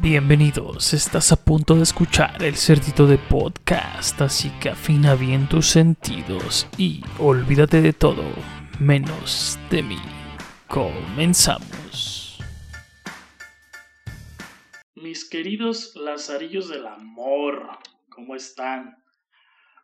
Bienvenidos, 0.00 0.94
estás 0.94 1.32
a 1.32 1.44
punto 1.44 1.74
de 1.74 1.82
escuchar 1.82 2.44
el 2.44 2.54
cerdito 2.54 3.08
de 3.08 3.18
podcast, 3.18 4.20
así 4.22 4.48
que 4.60 4.68
afina 4.68 5.16
bien 5.16 5.48
tus 5.48 5.66
sentidos 5.66 6.68
y 6.78 7.02
olvídate 7.18 7.82
de 7.82 7.92
todo, 7.92 8.22
menos 8.78 9.58
de 9.72 9.82
mí. 9.82 9.98
Comenzamos. 10.68 12.38
Mis 14.94 15.28
queridos 15.28 15.96
lazarillos 15.96 16.68
del 16.68 16.86
amor, 16.86 17.68
¿cómo 18.08 18.36
están? 18.36 19.02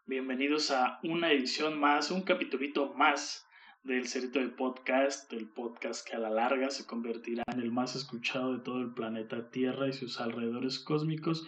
Bienvenidos 0.07 0.71
a 0.71 1.01
una 1.03 1.33
edición 1.33 1.81
más, 1.81 2.13
un 2.13 2.23
capitulito 2.23 2.95
más 2.95 3.45
del 3.85 4.09
Cerito 4.09 4.39
de 4.39 4.49
Podcast, 4.49 5.31
el 5.35 5.47
podcast 5.47 6.09
que 6.09 6.17
a 6.17 6.19
la 6.19 6.31
larga 6.31 6.71
se 6.71 6.87
convertirá 6.87 7.45
en 7.53 7.61
el 7.61 7.71
más 7.71 7.95
escuchado 7.95 8.55
de 8.55 8.65
todo 8.65 8.81
el 8.81 8.95
planeta 8.95 9.51
Tierra 9.51 9.87
y 9.89 9.93
sus 9.93 10.21
alrededores 10.21 10.79
cósmicos. 10.79 11.47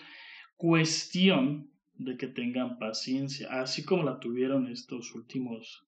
Cuestión 0.59 1.71
de 1.95 2.19
que 2.19 2.27
tengan 2.27 2.79
paciencia, 2.79 3.49
así 3.63 3.87
como 3.87 4.03
la 4.03 4.21
tuvieron 4.21 4.69
estos 4.69 5.15
últimos, 5.15 5.87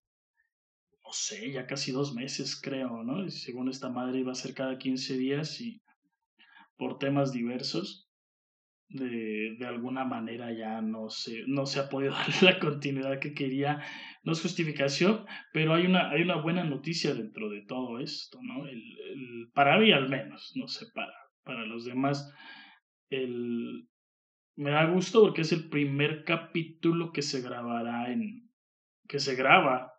no 1.03 1.13
sé, 1.13 1.51
ya 1.51 1.67
casi 1.67 1.91
dos 1.91 2.15
meses 2.15 2.59
creo, 2.59 3.03
¿no? 3.03 3.23
Y 3.23 3.29
según 3.29 3.69
esta 3.69 3.89
madre 3.89 4.19
iba 4.19 4.31
a 4.31 4.35
ser 4.35 4.55
cada 4.55 4.79
15 4.79 5.17
días 5.17 5.61
y 5.61 5.83
por 6.77 6.97
temas 6.97 7.31
diversos 7.31 8.08
de, 8.89 9.55
de, 9.59 9.65
alguna 9.67 10.03
manera 10.03 10.51
ya 10.51 10.81
no 10.81 11.09
se, 11.09 11.43
no 11.47 11.65
se 11.65 11.79
ha 11.79 11.89
podido 11.89 12.11
dar 12.13 12.43
la 12.43 12.59
continuidad 12.59 13.19
que 13.19 13.33
quería. 13.33 13.81
No 14.23 14.31
es 14.33 14.41
justificación, 14.41 15.25
pero 15.53 15.73
hay 15.73 15.85
una, 15.85 16.09
hay 16.09 16.23
una 16.23 16.41
buena 16.41 16.63
noticia 16.63 17.13
dentro 17.13 17.49
de 17.49 17.61
todo 17.61 17.99
esto, 17.99 18.39
¿no? 18.41 18.67
El, 18.67 18.81
el, 18.81 19.51
para 19.53 19.77
mí 19.77 19.91
al 19.91 20.09
menos, 20.09 20.53
no 20.55 20.67
sé, 20.67 20.87
para, 20.93 21.13
para 21.43 21.65
los 21.65 21.85
demás, 21.85 22.33
el, 23.09 23.87
me 24.55 24.71
da 24.71 24.85
gusto 24.85 25.21
porque 25.21 25.41
es 25.41 25.51
el 25.51 25.69
primer 25.69 26.23
capítulo 26.23 27.11
que 27.11 27.21
se 27.21 27.41
grabará 27.41 28.11
en, 28.11 28.49
que 29.07 29.19
se 29.19 29.35
graba, 29.35 29.93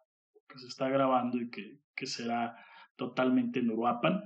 que 0.48 0.58
se 0.58 0.66
está 0.66 0.88
grabando 0.88 1.38
y 1.38 1.48
que, 1.48 1.78
que 1.94 2.06
será 2.06 2.56
totalmente 2.96 3.60
en 3.60 3.70
Uruapan. 3.70 4.20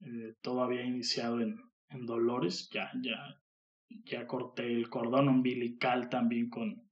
Eh, 0.00 0.34
todo 0.42 0.62
había 0.62 0.84
iniciado 0.84 1.40
en, 1.40 1.56
en 1.90 2.06
Dolores, 2.06 2.68
ya, 2.72 2.90
ya, 3.02 3.16
ya 4.04 4.26
corté 4.26 4.66
el 4.66 4.88
cordón 4.88 5.28
umbilical 5.28 6.08
también 6.08 6.48
con, 6.48 6.88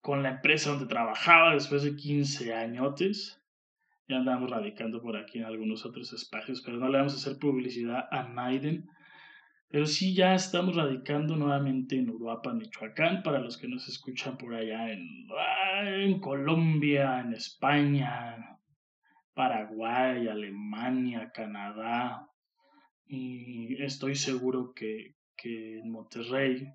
con 0.00 0.22
la 0.22 0.30
empresa 0.30 0.70
donde 0.70 0.86
trabajaba 0.86 1.54
después 1.54 1.82
de 1.82 1.96
15 1.96 2.54
añotes. 2.54 3.42
Ya 4.08 4.16
andamos 4.16 4.50
radicando 4.50 5.02
por 5.02 5.16
aquí 5.16 5.38
en 5.38 5.44
algunos 5.44 5.84
otros 5.84 6.12
espacios, 6.12 6.62
pero 6.62 6.78
no 6.78 6.88
le 6.88 6.98
vamos 6.98 7.14
a 7.14 7.16
hacer 7.16 7.38
publicidad 7.38 8.08
a 8.10 8.22
Naiden. 8.22 8.88
Pero 9.70 9.84
sí 9.84 10.14
ya 10.14 10.34
estamos 10.34 10.76
radicando 10.76 11.36
nuevamente 11.36 11.98
en 11.98 12.08
Uruapan, 12.08 12.56
Michoacán, 12.56 13.22
para 13.22 13.38
los 13.38 13.58
que 13.58 13.68
nos 13.68 13.86
escuchan 13.86 14.38
por 14.38 14.54
allá 14.54 14.90
en, 14.90 15.26
en 15.84 16.20
Colombia, 16.20 17.20
en 17.20 17.34
España, 17.34 18.58
Paraguay, 19.34 20.26
Alemania, 20.26 21.30
Canadá, 21.34 22.27
y 23.08 23.82
estoy 23.82 24.14
seguro 24.14 24.72
que, 24.74 25.16
que 25.36 25.78
en 25.78 25.90
Monterrey, 25.90 26.68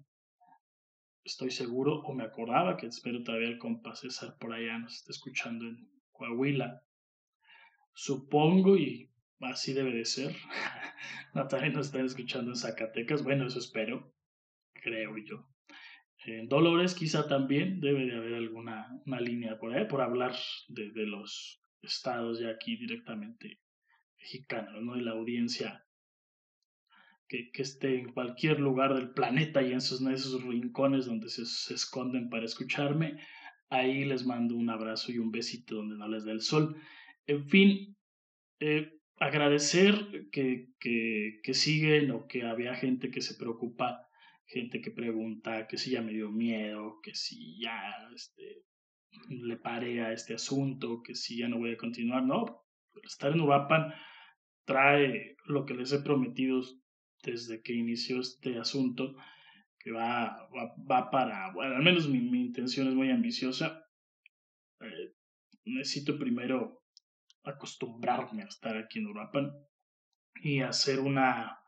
estoy 1.23 1.51
seguro, 1.51 2.01
o 2.01 2.13
me 2.13 2.23
acordaba 2.23 2.75
que 2.75 2.87
espero 2.87 3.23
todavía 3.23 3.49
el 3.49 3.59
compa 3.59 3.95
César 3.95 4.35
por 4.39 4.53
allá 4.53 4.79
nos 4.79 4.95
está 4.95 5.11
escuchando 5.11 5.65
en 5.65 5.87
Coahuila. 6.11 6.81
Supongo, 7.93 8.75
y 8.77 9.11
así 9.41 9.73
debe 9.73 9.93
de 9.93 10.05
ser, 10.05 10.35
no, 11.35 11.47
también 11.47 11.73
nos 11.73 11.87
están 11.87 12.05
escuchando 12.05 12.51
en 12.51 12.57
Zacatecas, 12.57 13.23
bueno, 13.23 13.45
eso 13.45 13.59
espero, 13.59 14.11
creo 14.73 15.15
yo. 15.17 15.47
En 16.25 16.47
Dolores 16.47 16.95
quizá 16.95 17.27
también 17.27 17.81
debe 17.81 18.05
de 18.05 18.15
haber 18.15 18.35
alguna 18.35 18.87
una 19.05 19.19
línea 19.19 19.59
por 19.59 19.73
ahí, 19.73 19.85
por 19.85 20.01
hablar 20.01 20.33
de, 20.69 20.91
de 20.91 21.05
los 21.05 21.61
estados 21.81 22.39
ya 22.39 22.49
aquí 22.49 22.77
directamente 22.77 23.59
mexicanos, 24.17 24.81
¿no? 24.81 24.95
Y 24.95 25.01
la 25.01 25.11
audiencia 25.11 25.85
que, 27.51 27.61
esté 27.61 27.99
en 27.99 28.13
cualquier 28.13 28.59
lugar 28.59 28.93
del 28.93 29.11
planeta 29.11 29.61
y 29.61 29.71
en 29.71 29.77
esos, 29.77 30.01
esos 30.01 30.43
rincones 30.43 31.05
donde 31.05 31.29
se, 31.29 31.43
esconden 31.73 32.29
para 32.29 32.45
escucharme. 32.45 33.17
Ahí 33.69 34.05
les 34.05 34.25
mando 34.25 34.55
un 34.55 34.69
abrazo 34.69 35.11
y 35.11 35.17
un 35.17 35.31
besito 35.31 35.75
donde 35.75 35.97
no 35.97 36.07
les 36.07 36.25
dé 36.25 36.31
el 36.31 36.41
sol. 36.41 36.75
En 37.25 37.47
fin, 37.49 37.97
eh, 38.59 38.99
agradecer 39.17 40.29
que, 40.31 40.67
que, 40.79 41.39
que 41.41 41.53
siguen 41.53 42.11
o 42.11 42.27
que 42.27 42.43
había 42.43 42.75
gente 42.75 43.09
que 43.09 43.21
se 43.21 43.35
preocupa, 43.35 44.07
gente 44.45 44.81
que 44.81 44.91
pregunta 44.91 45.67
que 45.67 45.77
si 45.77 45.91
ya 45.91 46.01
me 46.01 46.11
dio 46.11 46.29
miedo, 46.29 46.99
que 47.01 47.15
si 47.15 47.59
ya 47.59 47.79
este, 48.13 48.63
le 49.29 49.57
paré 49.57 50.01
a 50.01 50.13
este 50.13 50.35
asunto, 50.35 51.01
que 51.01 51.15
si 51.15 51.39
ya 51.39 51.47
no 51.47 51.57
voy 51.57 51.71
a 51.71 51.77
continuar. 51.77 52.23
No, 52.23 52.63
estar 53.03 53.31
en 53.31 53.41
Uruapan 53.41 53.91
trae 54.65 55.35
lo 55.45 55.65
que 55.65 55.73
les 55.73 55.91
he 55.91 55.99
prometido 55.99 56.61
desde 57.23 57.61
que 57.61 57.73
inició 57.73 58.19
este 58.19 58.59
asunto, 58.59 59.15
que 59.79 59.91
va, 59.91 60.47
va, 60.55 60.75
va 60.89 61.09
para, 61.09 61.51
bueno, 61.53 61.75
al 61.75 61.83
menos 61.83 62.07
mi, 62.07 62.19
mi, 62.19 62.41
intención 62.41 62.87
es 62.87 62.93
muy 62.93 63.09
ambiciosa. 63.09 63.83
Eh, 64.79 65.13
necesito 65.65 66.17
primero 66.17 66.83
acostumbrarme 67.43 68.43
a 68.43 68.47
estar 68.47 68.77
aquí 68.77 68.99
en 68.99 69.07
Uruapan 69.07 69.51
y 70.41 70.61
hacer 70.61 70.99
una... 70.99 71.59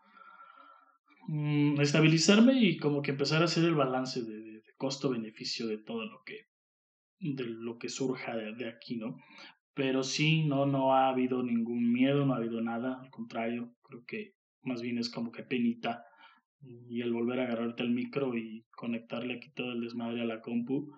Mm, 1.27 1.81
estabilizarme 1.81 2.53
y 2.53 2.77
como 2.77 3.01
que 3.01 3.11
empezar 3.11 3.41
a 3.41 3.45
hacer 3.45 3.63
el 3.65 3.75
balance 3.75 4.21
de, 4.21 4.35
de, 4.35 4.51
de 4.61 4.73
costo-beneficio 4.77 5.67
de 5.67 5.79
todo 5.79 6.05
lo 6.05 6.21
que 6.23 6.47
de 7.19 7.45
lo 7.45 7.77
que 7.77 7.89
surja 7.89 8.35
de, 8.35 8.53
de, 8.53 8.69
aquí, 8.69 8.97
¿no? 8.97 9.17
Pero 9.73 10.03
sí, 10.03 10.43
no, 10.43 10.65
no 10.65 10.93
ha 10.93 11.09
habido 11.09 11.43
ningún 11.43 11.91
miedo, 11.91 12.25
no 12.25 12.33
ha 12.33 12.37
habido 12.37 12.61
nada, 12.61 13.01
al 13.01 13.09
contrario, 13.09 13.73
creo 13.83 14.03
que 14.05 14.35
más 14.65 14.81
bien 14.81 14.97
es 14.97 15.09
como 15.09 15.31
que 15.31 15.43
penita 15.43 16.05
y 16.87 17.01
el 17.01 17.13
volver 17.13 17.39
a 17.39 17.43
agarrarte 17.43 17.83
el 17.83 17.91
micro 17.91 18.35
y 18.35 18.65
conectarle 18.71 19.35
aquí 19.35 19.51
todo 19.51 19.71
el 19.71 19.81
desmadre 19.81 20.21
a 20.21 20.25
la 20.25 20.41
compu 20.41 20.91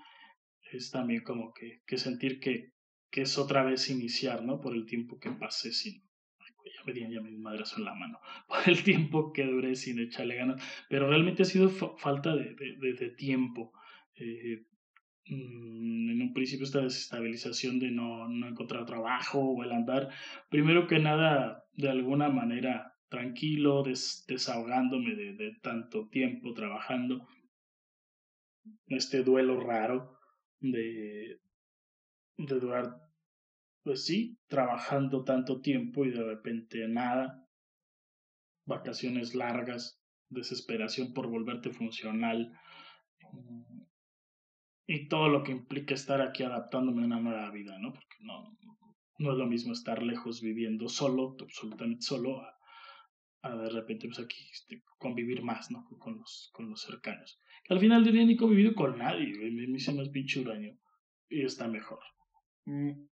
es 0.71 0.91
también 0.91 1.23
como 1.23 1.53
que, 1.53 1.81
que 1.85 1.97
sentir 1.97 2.39
que, 2.39 2.71
que 3.09 3.21
es 3.21 3.37
otra 3.37 3.63
vez 3.63 3.89
iniciar, 3.89 4.43
¿no? 4.43 4.59
Por 4.59 4.75
el 4.75 4.85
tiempo 4.85 5.19
que 5.19 5.31
pasé 5.31 5.71
sin, 5.71 6.01
ya 6.65 6.83
me 6.85 6.93
dieron 6.93 7.13
ya 7.13 7.21
mi 7.21 7.37
madrazo 7.37 7.77
en 7.77 7.85
la 7.85 7.95
mano, 7.95 8.19
por 8.47 8.57
el 8.67 8.83
tiempo 8.83 9.31
que 9.31 9.45
duré 9.45 9.75
sin 9.75 9.99
echarle 9.99 10.35
ganas, 10.35 10.61
pero 10.89 11.09
realmente 11.09 11.43
ha 11.43 11.45
sido 11.45 11.69
falta 11.69 12.35
de, 12.35 12.55
de, 12.55 12.93
de 12.93 13.09
tiempo. 13.11 13.71
Eh, 14.15 14.65
mm, 15.27 16.09
en 16.11 16.21
un 16.21 16.33
principio 16.33 16.65
esta 16.65 16.81
desestabilización 16.81 17.79
de 17.79 17.91
no, 17.91 18.27
no 18.27 18.47
encontrar 18.47 18.85
trabajo 18.85 19.39
o 19.39 19.63
el 19.63 19.71
andar, 19.71 20.09
primero 20.49 20.87
que 20.87 20.99
nada, 20.99 21.65
de 21.75 21.89
alguna 21.89 22.29
manera 22.29 22.86
tranquilo, 23.09 23.83
des, 23.83 24.25
desahogándome 24.27 25.15
de, 25.15 25.33
de, 25.33 25.55
tanto 25.61 26.07
tiempo 26.09 26.53
trabajando, 26.53 27.27
este 28.87 29.23
duelo 29.23 29.59
raro 29.59 30.19
de, 30.59 31.39
de 32.37 32.59
durar, 32.59 32.95
pues 33.83 34.05
sí, 34.05 34.37
trabajando 34.47 35.23
tanto 35.23 35.61
tiempo 35.61 36.05
y 36.05 36.11
de 36.11 36.23
repente 36.23 36.87
nada, 36.87 37.47
vacaciones 38.65 39.35
largas, 39.35 40.01
desesperación 40.29 41.13
por 41.13 41.27
volverte 41.27 41.71
funcional 41.71 42.51
y 44.85 45.07
todo 45.07 45.29
lo 45.29 45.43
que 45.43 45.51
implica 45.51 45.93
estar 45.93 46.21
aquí 46.21 46.43
adaptándome 46.43 47.03
a 47.03 47.05
una 47.05 47.19
nueva 47.19 47.51
vida, 47.51 47.77
¿no? 47.79 47.93
Porque 47.93 48.15
no, 48.21 48.57
no 49.19 49.31
es 49.31 49.37
lo 49.37 49.45
mismo 49.45 49.73
estar 49.73 50.01
lejos 50.01 50.41
viviendo 50.41 50.87
solo, 50.87 51.35
absolutamente 51.41 52.01
solo, 52.01 52.41
a 53.41 53.55
de 53.55 53.69
repente 53.69 54.07
pues 54.07 54.19
aquí 54.19 54.37
este, 54.51 54.83
convivir 54.97 55.43
más, 55.43 55.71
¿no? 55.71 55.87
Con 55.99 56.17
los, 56.17 56.49
con 56.53 56.69
los 56.69 56.81
cercanos. 56.81 57.39
Al 57.69 57.79
final 57.79 58.03
del 58.03 58.13
día 58.13 58.25
ni 58.25 58.35
convivido 58.35 58.73
con 58.75 58.97
nadie, 58.97 59.33
me, 59.51 59.63
hice 59.77 59.93
más 59.93 60.09
pinche 60.09 60.39
huraño 60.39 60.77
y 61.29 61.43
está 61.43 61.67
mejor. 61.67 61.99
Mm. 62.65 63.07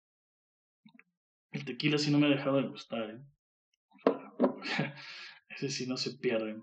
El 1.51 1.65
tequila 1.65 1.97
sí 1.97 2.11
no 2.11 2.19
me 2.19 2.27
ha 2.27 2.29
dejado 2.29 2.57
de 2.57 2.67
gustar, 2.67 3.09
¿eh? 3.09 3.21
Ese 5.49 5.69
sí 5.69 5.87
no 5.87 5.97
se 5.97 6.17
pierde. 6.17 6.61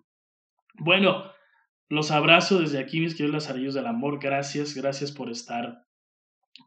Bueno, 0.74 1.30
los 1.88 2.10
abrazo 2.10 2.60
desde 2.60 2.78
aquí, 2.78 3.00
mis 3.00 3.14
queridos 3.14 3.34
lazarillos 3.34 3.74
del 3.74 3.86
amor. 3.86 4.18
Gracias, 4.20 4.74
gracias 4.74 5.12
por 5.12 5.30
estar 5.30 5.84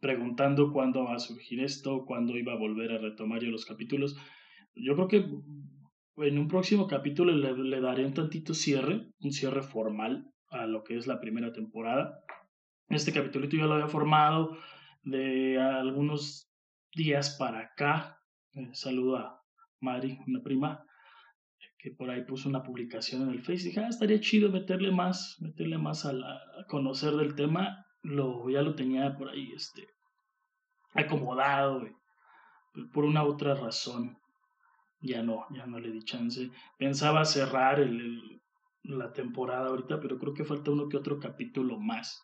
preguntando 0.02 0.72
cuándo 0.72 1.04
va 1.04 1.16
a 1.16 1.20
surgir 1.20 1.64
esto, 1.64 2.06
cuándo 2.06 2.38
iba 2.38 2.54
a 2.54 2.58
volver 2.58 2.92
a 2.92 2.98
retomar 2.98 3.42
yo 3.42 3.50
los 3.50 3.66
capítulos. 3.66 4.16
Yo 4.76 4.96
creo 4.96 5.08
que 5.08 5.26
en 6.18 6.38
un 6.38 6.48
próximo 6.48 6.88
capítulo 6.88 7.34
le, 7.34 7.82
daré 7.82 8.06
un 8.06 8.14
tantito 8.14 8.54
cierre, 8.54 9.08
un 9.20 9.32
cierre 9.32 9.62
formal 9.62 10.32
a 10.50 10.66
lo 10.66 10.84
que 10.84 10.98
es 10.98 11.08
la 11.08 11.20
primera 11.20 11.54
temporada. 11.54 12.20
Este 12.90 13.14
capítulo 13.14 13.48
yo 13.48 13.68
lo 13.68 13.76
había 13.76 13.88
formado 13.88 14.58
de 15.04 15.60
algunos 15.60 16.52
días 16.94 17.38
para 17.40 17.60
acá. 17.60 18.20
Eh, 18.54 18.70
saludo 18.74 19.18
a 19.18 19.42
Mari, 19.80 20.20
una 20.28 20.42
prima. 20.42 20.86
que 21.80 21.92
por 21.92 22.12
ahí 22.12 22.24
puso 22.26 22.48
una 22.48 22.62
publicación 22.62 23.24
en 23.24 23.30
el 23.30 23.42
Facebook. 23.42 23.70
Dije, 23.70 23.80
ah, 23.80 23.88
estaría 23.88 24.20
chido 24.20 24.52
meterle 24.52 24.92
más, 24.92 25.38
meterle 25.40 25.78
más 25.80 26.06
a, 26.06 26.14
conocer 26.68 27.14
del 27.14 27.34
tema. 27.34 27.86
Lo, 28.04 28.50
ya 28.50 28.62
lo 28.62 28.76
tenía 28.76 29.16
por 29.18 29.30
ahí 29.30 29.52
este, 29.56 29.88
acomodado, 30.94 31.88
por 32.94 33.06
una 33.06 33.24
otra 33.24 33.56
razón. 33.56 34.21
Ya 35.02 35.24
no, 35.24 35.46
ya 35.50 35.66
no 35.66 35.80
le 35.80 35.92
di 35.92 36.04
chance. 36.04 36.52
Pensaba 36.78 37.26
cerrar 37.26 37.80
el, 37.80 38.42
la 38.84 39.14
temporada 39.14 39.70
ahorita, 39.70 40.00
pero 40.00 40.18
creo 40.20 40.34
que 40.34 40.46
falta 40.46 40.72
uno 40.72 40.90
que 40.90 40.98
otro 40.98 41.20
capítulo 41.20 41.80
más. 41.80 42.24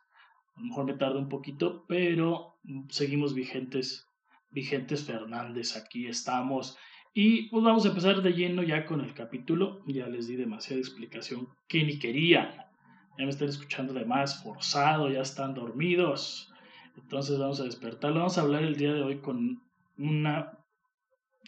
A 0.55 0.61
lo 0.61 0.67
mejor 0.67 0.85
me 0.85 0.93
tarda 0.93 1.19
un 1.19 1.29
poquito, 1.29 1.85
pero 1.87 2.59
seguimos 2.89 3.33
vigentes. 3.33 4.07
Vigentes 4.49 5.03
Fernández, 5.03 5.75
aquí 5.75 6.07
estamos. 6.07 6.77
Y 7.13 7.49
pues 7.49 7.63
vamos 7.63 7.85
a 7.85 7.89
empezar 7.89 8.21
de 8.21 8.33
lleno 8.33 8.63
ya 8.63 8.85
con 8.85 9.01
el 9.01 9.13
capítulo. 9.13 9.83
Ya 9.87 10.07
les 10.07 10.27
di 10.27 10.35
demasiada 10.35 10.79
explicación 10.79 11.49
que 11.67 11.83
ni 11.83 11.99
quería. 11.99 12.69
Ya 13.17 13.25
me 13.25 13.29
están 13.29 13.49
escuchando 13.49 13.93
de 13.93 14.05
más, 14.05 14.43
forzado, 14.43 15.09
ya 15.09 15.21
están 15.21 15.53
dormidos. 15.53 16.53
Entonces 16.95 17.39
vamos 17.39 17.59
a 17.59 17.65
despertarlo. 17.65 18.19
Vamos 18.19 18.37
a 18.37 18.41
hablar 18.41 18.63
el 18.63 18.77
día 18.77 18.93
de 18.93 19.01
hoy 19.01 19.19
con 19.19 19.63
una 19.97 20.57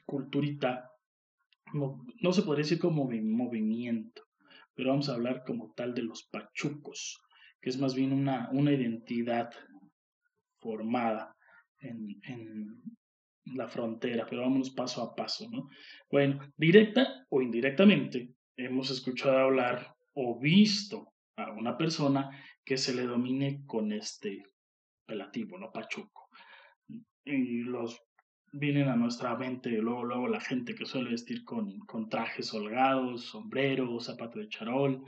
culturita, 0.05 0.88
no, 1.73 2.33
se 2.33 2.41
podría 2.43 2.63
decir 2.63 2.79
como 2.79 3.05
movimiento, 3.05 4.23
pero 4.75 4.89
vamos 4.89 5.09
a 5.09 5.13
hablar 5.13 5.43
como 5.45 5.73
tal 5.73 5.93
de 5.93 6.03
los 6.03 6.23
pachucos, 6.23 7.21
que 7.61 7.69
es 7.69 7.79
más 7.79 7.95
bien 7.95 8.13
una, 8.13 8.49
una 8.51 8.71
identidad 8.71 9.51
formada 10.59 11.35
en, 11.81 12.19
en 12.23 12.81
la 13.45 13.67
frontera, 13.67 14.25
pero 14.29 14.41
vámonos 14.41 14.71
paso 14.71 15.01
a 15.01 15.15
paso, 15.15 15.49
¿no? 15.49 15.69
Bueno, 16.11 16.39
directa 16.57 17.25
o 17.29 17.41
indirectamente, 17.41 18.33
hemos 18.55 18.89
escuchado 18.91 19.37
hablar 19.37 19.95
o 20.13 20.39
visto 20.39 21.13
a 21.35 21.51
una 21.51 21.77
persona 21.77 22.29
que 22.63 22.77
se 22.77 22.93
le 22.93 23.03
domine 23.03 23.63
con 23.65 23.91
este 23.91 24.43
apelativo, 25.03 25.57
¿no? 25.57 25.71
Pachuco. 25.71 26.29
Y 27.25 27.61
los 27.63 28.01
vienen 28.51 28.89
a 28.89 28.95
nuestra 28.95 29.35
mente 29.35 29.69
luego, 29.69 30.03
luego 30.03 30.27
la 30.27 30.41
gente 30.41 30.75
que 30.75 30.85
suele 30.85 31.11
vestir 31.11 31.43
con, 31.43 31.79
con 31.79 32.09
trajes 32.09 32.53
holgados, 32.53 33.25
sombreros, 33.25 34.05
zapatos 34.05 34.41
de 34.41 34.49
charol 34.49 35.03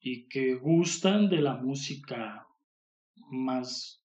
y 0.00 0.28
que 0.28 0.54
gustan 0.54 1.28
de 1.28 1.40
la 1.40 1.54
música 1.54 2.46
más 3.30 4.02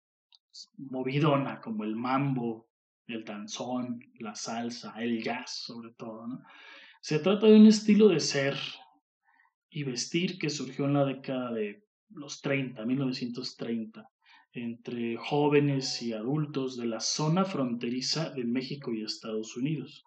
movidona 0.77 1.61
como 1.61 1.83
el 1.83 1.95
mambo, 1.95 2.69
el 3.07 3.23
danzón, 3.23 3.99
la 4.19 4.35
salsa, 4.35 4.93
el 4.97 5.23
jazz 5.23 5.63
sobre 5.65 5.93
todo. 5.93 6.27
¿no? 6.27 6.41
Se 7.01 7.19
trata 7.19 7.47
de 7.47 7.55
un 7.55 7.67
estilo 7.67 8.07
de 8.07 8.19
ser 8.19 8.57
y 9.69 9.83
vestir 9.83 10.38
que 10.38 10.49
surgió 10.49 10.85
en 10.85 10.93
la 10.93 11.05
década 11.05 11.51
de 11.51 11.85
los 12.09 12.41
30, 12.41 12.85
1930, 12.85 14.09
entre 14.55 15.17
jóvenes 15.17 16.01
y 16.01 16.13
adultos 16.13 16.77
de 16.77 16.85
la 16.85 17.01
zona 17.01 17.43
fronteriza 17.43 18.29
de 18.29 18.45
México 18.45 18.93
y 18.93 19.03
Estados 19.03 19.57
Unidos, 19.57 20.05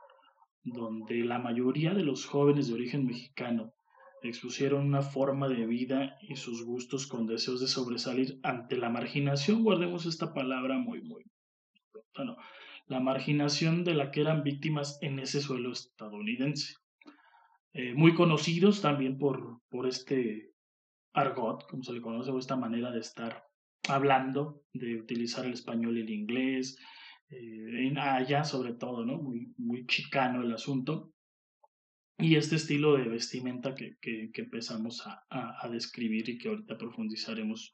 donde 0.64 1.18
la 1.18 1.38
mayoría 1.38 1.92
de 1.92 2.02
los 2.02 2.24
jóvenes 2.24 2.68
de 2.68 2.74
origen 2.74 3.04
mexicano 3.04 3.74
expusieron 4.22 4.86
una 4.86 5.02
forma 5.02 5.48
de 5.48 5.66
vida 5.66 6.16
y 6.22 6.36
sus 6.36 6.64
gustos 6.64 7.06
con 7.06 7.26
deseos 7.26 7.60
de 7.60 7.68
sobresalir 7.68 8.40
ante 8.42 8.78
la 8.78 8.88
marginación, 8.88 9.62
guardemos 9.62 10.06
esta 10.06 10.32
palabra 10.32 10.78
muy, 10.78 11.02
muy, 11.02 11.24
bueno, 12.16 12.36
la 12.86 13.00
marginación 13.00 13.84
de 13.84 13.94
la 13.94 14.10
que 14.10 14.22
eran 14.22 14.42
víctimas 14.42 14.98
en 15.02 15.18
ese 15.18 15.42
suelo 15.42 15.72
estadounidense. 15.72 16.74
Eh, 17.74 17.92
muy 17.94 18.14
conocidos 18.14 18.80
también 18.80 19.18
por, 19.18 19.60
por 19.68 19.86
este 19.86 20.52
argot, 21.12 21.68
como 21.68 21.82
se 21.82 21.92
le 21.92 22.00
conoce, 22.00 22.30
o 22.30 22.38
esta 22.38 22.56
manera 22.56 22.90
de 22.90 23.00
estar 23.00 23.47
hablando, 23.88 24.62
de 24.72 24.96
utilizar 24.96 25.44
el 25.46 25.52
español 25.52 25.98
y 25.98 26.00
el 26.02 26.10
inglés, 26.10 26.78
eh, 27.30 27.86
en 27.86 27.98
allá 27.98 28.44
sobre 28.44 28.74
todo, 28.74 29.04
¿no? 29.04 29.18
Muy, 29.18 29.52
muy 29.58 29.86
chicano 29.86 30.42
el 30.42 30.52
asunto. 30.52 31.12
Y 32.18 32.34
este 32.34 32.56
estilo 32.56 32.96
de 32.96 33.08
vestimenta 33.08 33.74
que, 33.74 33.96
que, 34.00 34.30
empezamos 34.34 35.06
a, 35.06 35.24
a, 35.30 35.68
describir 35.68 36.28
y 36.28 36.38
que 36.38 36.48
ahorita 36.48 36.76
profundizaremos 36.76 37.70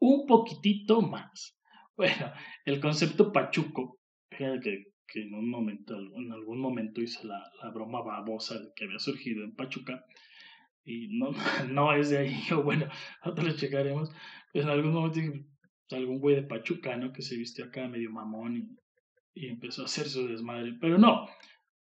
un 0.00 0.26
poquitito 0.26 1.00
más. 1.02 1.54
Bueno, 1.98 2.30
el 2.64 2.78
concepto 2.78 3.32
pachuco, 3.32 3.98
que, 4.30 4.84
que 5.08 5.22
en 5.22 5.34
un 5.34 5.50
momento, 5.50 5.98
en 5.98 6.30
algún 6.30 6.60
momento 6.60 7.00
hice 7.00 7.26
la, 7.26 7.42
la 7.60 7.70
broma 7.70 8.02
babosa 8.02 8.54
que 8.76 8.84
había 8.84 9.00
surgido 9.00 9.42
en 9.42 9.56
Pachuca, 9.56 10.04
y 10.88 11.08
no, 11.18 11.30
no 11.70 11.92
es 11.92 12.10
de 12.10 12.18
ahí, 12.18 12.42
o 12.52 12.62
bueno, 12.62 12.88
ahora 13.20 13.42
lo 13.42 13.52
checaremos, 13.52 14.10
pues 14.52 14.64
en 14.64 14.70
algún 14.70 14.92
momento 14.92 15.20
algún 15.90 16.18
güey 16.18 16.36
de 16.36 16.42
Pachuca, 16.42 16.96
¿no? 16.96 17.12
Que 17.12 17.22
se 17.22 17.36
vistió 17.36 17.66
acá 17.66 17.88
medio 17.88 18.10
mamón 18.10 18.78
y, 19.34 19.46
empezó 19.46 19.82
a 19.82 19.84
hacer 19.84 20.08
su 20.08 20.26
desmadre, 20.26 20.76
pero 20.80 20.98
no, 20.98 21.28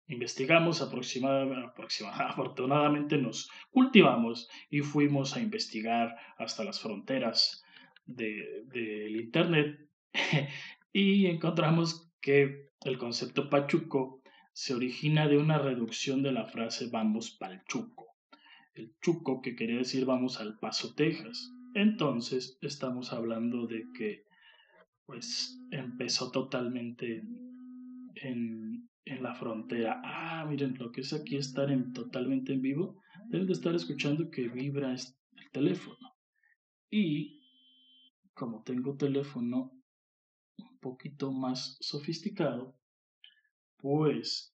investigamos 0.09 0.83
aproximadamente, 0.83 1.71
afortunadamente 2.19 3.17
nos 3.17 3.49
cultivamos 3.71 4.49
y 4.71 4.81
fuimos 4.81 5.37
a 5.37 5.41
investigar 5.41 6.17
hasta 6.37 6.65
las 6.65 6.81
fronteras 6.81 7.63
del 8.07 8.69
de, 8.69 9.11
Internet 9.11 9.89
y 10.93 11.27
encontramos 11.27 12.11
que 12.21 12.71
el 12.83 12.99
concepto 12.99 13.49
pachuco 13.49 14.21
se 14.53 14.75
origina 14.75 15.29
de 15.29 15.39
una 15.39 15.59
reducción 15.59 16.23
de 16.23 16.33
la 16.33 16.47
frase 16.47 16.89
vamos 16.91 17.37
pa'l 17.39 17.63
chuco 17.67 18.04
el 18.75 18.95
Chuco, 19.01 19.41
que 19.41 19.57
quería 19.57 19.79
decir 19.79 20.05
vamos 20.05 20.41
al 20.41 20.59
Paso, 20.59 20.95
Texas. 20.95 21.53
Entonces 21.75 22.59
estamos 22.61 23.13
hablando 23.13 23.67
de 23.67 23.85
que 23.97 24.25
pues 25.07 25.61
empezó 25.71 26.31
totalmente 26.31 27.23
en, 28.17 28.89
en 29.05 29.23
la 29.23 29.35
frontera. 29.35 30.01
Ah, 30.05 30.47
miren, 30.49 30.77
lo 30.79 30.93
que 30.93 31.03
es 31.03 31.13
aquí 31.13 31.37
estar 31.37 31.71
en, 31.71 31.93
totalmente 31.93 32.53
en 32.53 32.63
vivo, 32.63 33.03
deben 33.29 33.47
de 33.47 33.53
estar 33.53 33.75
escuchando 33.75 34.31
que 34.31 34.49
vibra 34.49 34.93
el 34.93 35.51
teléfono. 35.53 36.15
Y 36.91 37.43
como 38.35 38.63
tengo 38.63 38.97
teléfono 38.97 39.73
un 40.59 40.79
poquito 40.79 41.33
más 41.33 41.77
sofisticado, 41.81 42.77
pues 43.79 44.54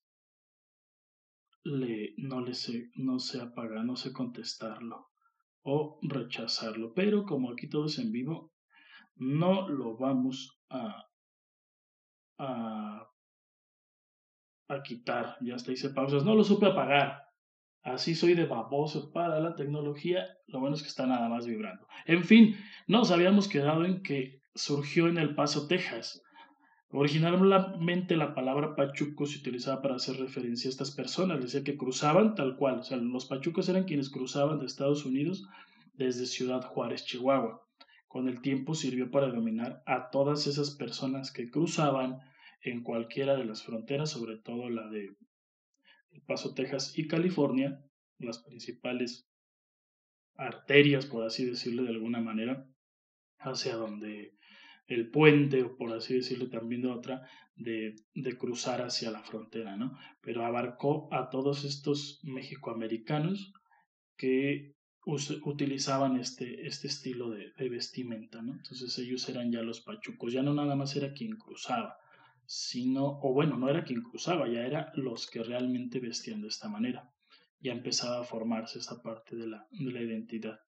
le, 1.64 2.14
no, 2.16 2.40
le 2.40 2.54
sé, 2.54 2.90
no 2.94 3.18
sé 3.18 3.40
apagar, 3.40 3.84
no 3.84 3.96
sé 3.96 4.12
contestarlo 4.12 5.10
o 5.62 5.98
rechazarlo. 6.02 6.94
Pero 6.94 7.24
como 7.24 7.50
aquí 7.50 7.68
todo 7.68 7.86
es 7.86 7.98
en 7.98 8.12
vivo, 8.12 8.52
no 9.16 9.68
lo 9.68 9.96
vamos 9.96 10.60
a, 10.70 11.06
a, 12.38 13.08
a 14.68 14.82
quitar. 14.82 15.36
Ya 15.40 15.54
hasta 15.56 15.72
hice 15.72 15.90
pausas. 15.90 16.24
No 16.24 16.34
lo 16.34 16.44
supe 16.44 16.66
apagar. 16.66 17.22
Así 17.82 18.14
soy 18.14 18.34
de 18.34 18.46
baboso 18.46 19.10
para 19.12 19.40
la 19.40 19.54
tecnología. 19.54 20.26
Lo 20.46 20.60
bueno 20.60 20.76
es 20.76 20.82
que 20.82 20.88
está 20.88 21.06
nada 21.06 21.28
más 21.28 21.46
vibrando. 21.46 21.86
En 22.06 22.24
fin, 22.24 22.56
nos 22.86 23.10
habíamos 23.10 23.48
quedado 23.48 23.84
en 23.84 24.02
que 24.02 24.42
surgió 24.54 25.08
en 25.08 25.18
El 25.18 25.34
Paso, 25.34 25.66
Texas. 25.66 26.22
Originalmente 26.92 28.16
la 28.16 28.34
palabra 28.34 28.74
pachuco 28.74 29.24
se 29.24 29.38
utilizaba 29.38 29.80
para 29.80 29.94
hacer 29.94 30.16
referencia 30.16 30.68
a 30.68 30.72
estas 30.72 30.90
personas, 30.90 31.40
decía 31.40 31.62
que 31.62 31.76
cruzaban 31.76 32.34
tal 32.34 32.56
cual, 32.56 32.80
o 32.80 32.82
sea, 32.82 32.96
los 32.96 33.26
pachucos 33.26 33.68
eran 33.68 33.84
quienes 33.84 34.10
cruzaban 34.10 34.58
de 34.58 34.66
Estados 34.66 35.04
Unidos 35.04 35.46
desde 35.94 36.26
Ciudad 36.26 36.62
Juárez, 36.62 37.04
Chihuahua. 37.04 37.64
Con 38.08 38.28
el 38.28 38.40
tiempo 38.40 38.74
sirvió 38.74 39.08
para 39.08 39.28
denominar 39.28 39.84
a 39.86 40.10
todas 40.10 40.48
esas 40.48 40.72
personas 40.72 41.30
que 41.30 41.48
cruzaban 41.48 42.18
en 42.62 42.82
cualquiera 42.82 43.36
de 43.36 43.44
las 43.44 43.62
fronteras, 43.62 44.10
sobre 44.10 44.38
todo 44.38 44.68
la 44.68 44.88
de 44.88 45.14
El 46.10 46.22
Paso, 46.22 46.54
Texas 46.54 46.98
y 46.98 47.06
California, 47.06 47.84
las 48.18 48.38
principales 48.40 49.28
arterias, 50.34 51.06
por 51.06 51.24
así 51.24 51.44
decirlo 51.44 51.84
de 51.84 51.90
alguna 51.90 52.20
manera, 52.20 52.66
hacia 53.38 53.76
donde 53.76 54.34
el 54.90 55.08
puente, 55.08 55.64
por 55.64 55.92
así 55.92 56.14
decirlo 56.14 56.50
también 56.50 56.82
de 56.82 56.88
otra, 56.88 57.22
de, 57.54 57.94
de, 58.12 58.36
cruzar 58.36 58.82
hacia 58.82 59.12
la 59.12 59.22
frontera, 59.22 59.76
¿no? 59.76 59.96
Pero 60.20 60.44
abarcó 60.44 61.08
a 61.12 61.30
todos 61.30 61.64
estos 61.64 62.18
mexicoamericanos 62.24 63.52
que 64.16 64.74
utilizaban 65.44 66.16
este, 66.16 66.66
este 66.66 66.88
estilo 66.88 67.30
de, 67.30 67.68
vestimenta, 67.68 68.42
¿no? 68.42 68.52
Entonces 68.52 68.98
ellos 68.98 69.28
eran 69.28 69.52
ya 69.52 69.62
los 69.62 69.80
pachucos, 69.80 70.32
ya 70.32 70.42
no 70.42 70.54
nada 70.54 70.74
más 70.74 70.96
era 70.96 71.12
quien 71.12 71.36
cruzaba, 71.36 71.96
sino, 72.44 73.20
o 73.22 73.32
bueno, 73.32 73.56
no 73.56 73.68
era 73.68 73.84
quien 73.84 74.02
cruzaba, 74.02 74.48
ya 74.48 74.66
era 74.66 74.90
los 74.96 75.30
que 75.30 75.44
realmente 75.44 76.00
vestían 76.00 76.42
de 76.42 76.48
esta 76.48 76.68
manera. 76.68 77.08
Ya 77.60 77.72
empezaba 77.72 78.20
a 78.20 78.24
formarse 78.24 78.80
esa 78.80 79.00
parte 79.02 79.36
de 79.36 79.46
la, 79.46 79.68
de 79.70 79.92
la 79.92 80.02
identidad. 80.02 80.58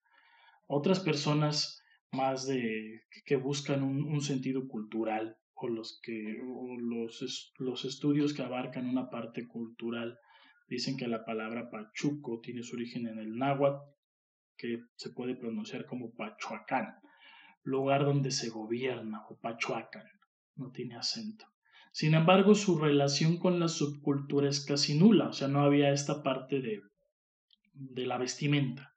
Otras 0.68 1.00
personas 1.00 1.81
más 2.12 2.46
de 2.46 3.02
que 3.24 3.36
buscan 3.36 3.82
un, 3.82 4.20
sentido 4.20 4.68
cultural 4.68 5.36
o 5.54 5.68
los 5.68 6.00
que 6.02 6.38
los, 6.78 7.52
los 7.58 7.84
estudios 7.84 8.34
que 8.34 8.42
abarcan 8.42 8.88
una 8.88 9.08
parte 9.10 9.46
cultural 9.46 10.18
Dicen 10.72 10.96
que 10.96 11.06
la 11.06 11.26
palabra 11.26 11.68
pachuco 11.70 12.40
tiene 12.40 12.62
su 12.62 12.76
origen 12.76 13.06
en 13.06 13.18
el 13.18 13.36
náhuatl, 13.36 13.84
que 14.56 14.84
se 14.96 15.10
puede 15.10 15.34
pronunciar 15.34 15.84
como 15.84 16.14
Pachuacán, 16.14 16.94
lugar 17.62 18.06
donde 18.06 18.30
se 18.30 18.48
gobierna, 18.48 19.20
o 19.28 19.38
Pachuacan, 19.38 20.06
no 20.56 20.70
tiene 20.70 20.96
acento. 20.96 21.44
Sin 21.92 22.14
embargo, 22.14 22.54
su 22.54 22.78
relación 22.78 23.38
con 23.38 23.60
la 23.60 23.68
subcultura 23.68 24.48
es 24.48 24.64
casi 24.64 24.98
nula, 24.98 25.28
o 25.28 25.34
sea, 25.34 25.48
no 25.48 25.60
había 25.60 25.92
esta 25.92 26.22
parte 26.22 26.62
de, 26.62 26.80
de 27.74 28.06
la 28.06 28.16
vestimenta. 28.16 28.96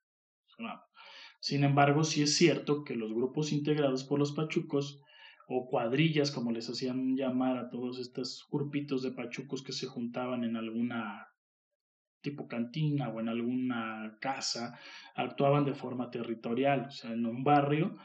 Sin 1.46 1.64
embargo, 1.64 2.04
sí 2.04 2.24
es 2.24 2.36
cierto 2.36 2.84
que 2.84 2.96
los 2.96 3.14
grupos 3.14 3.52
integrados 3.52 4.04
por 4.04 4.18
los 4.18 4.32
pachucos 4.32 5.00
o 5.48 5.68
cuadrillas, 5.70 6.32
como 6.32 6.52
les 6.52 6.68
hacían 6.72 7.16
llamar 7.16 7.60
a 7.60 7.70
todos 7.70 8.00
estos 8.00 8.48
grupitos 8.52 9.04
de 9.04 9.12
pachucos 9.12 9.62
que 9.62 9.72
se 9.72 9.86
juntaban 9.86 10.44
en 10.44 10.56
alguna 10.56 11.28
tipo 12.22 12.48
cantina 12.48 13.10
o 13.10 13.20
en 13.20 13.30
alguna 13.30 14.18
casa, 14.20 14.80
actuaban 15.14 15.66
de 15.66 15.76
forma 15.76 16.10
territorial, 16.10 16.88
o 16.88 16.90
sea, 16.90 17.12
en 17.12 17.28
un 17.28 17.44
barrio, 17.44 17.96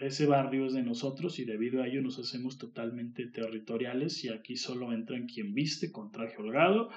ese 0.00 0.24
barrio 0.24 0.64
es 0.64 0.72
de 0.72 0.82
nosotros 0.82 1.38
y 1.40 1.44
debido 1.44 1.82
a 1.82 1.86
ello 1.86 2.00
nos 2.00 2.18
hacemos 2.18 2.56
totalmente 2.56 3.26
territoriales 3.26 4.24
y 4.24 4.30
aquí 4.30 4.56
solo 4.56 4.90
entran 4.94 5.26
quien 5.26 5.52
viste 5.52 5.92
con 5.92 6.10
traje 6.10 6.38
holgado 6.38 6.88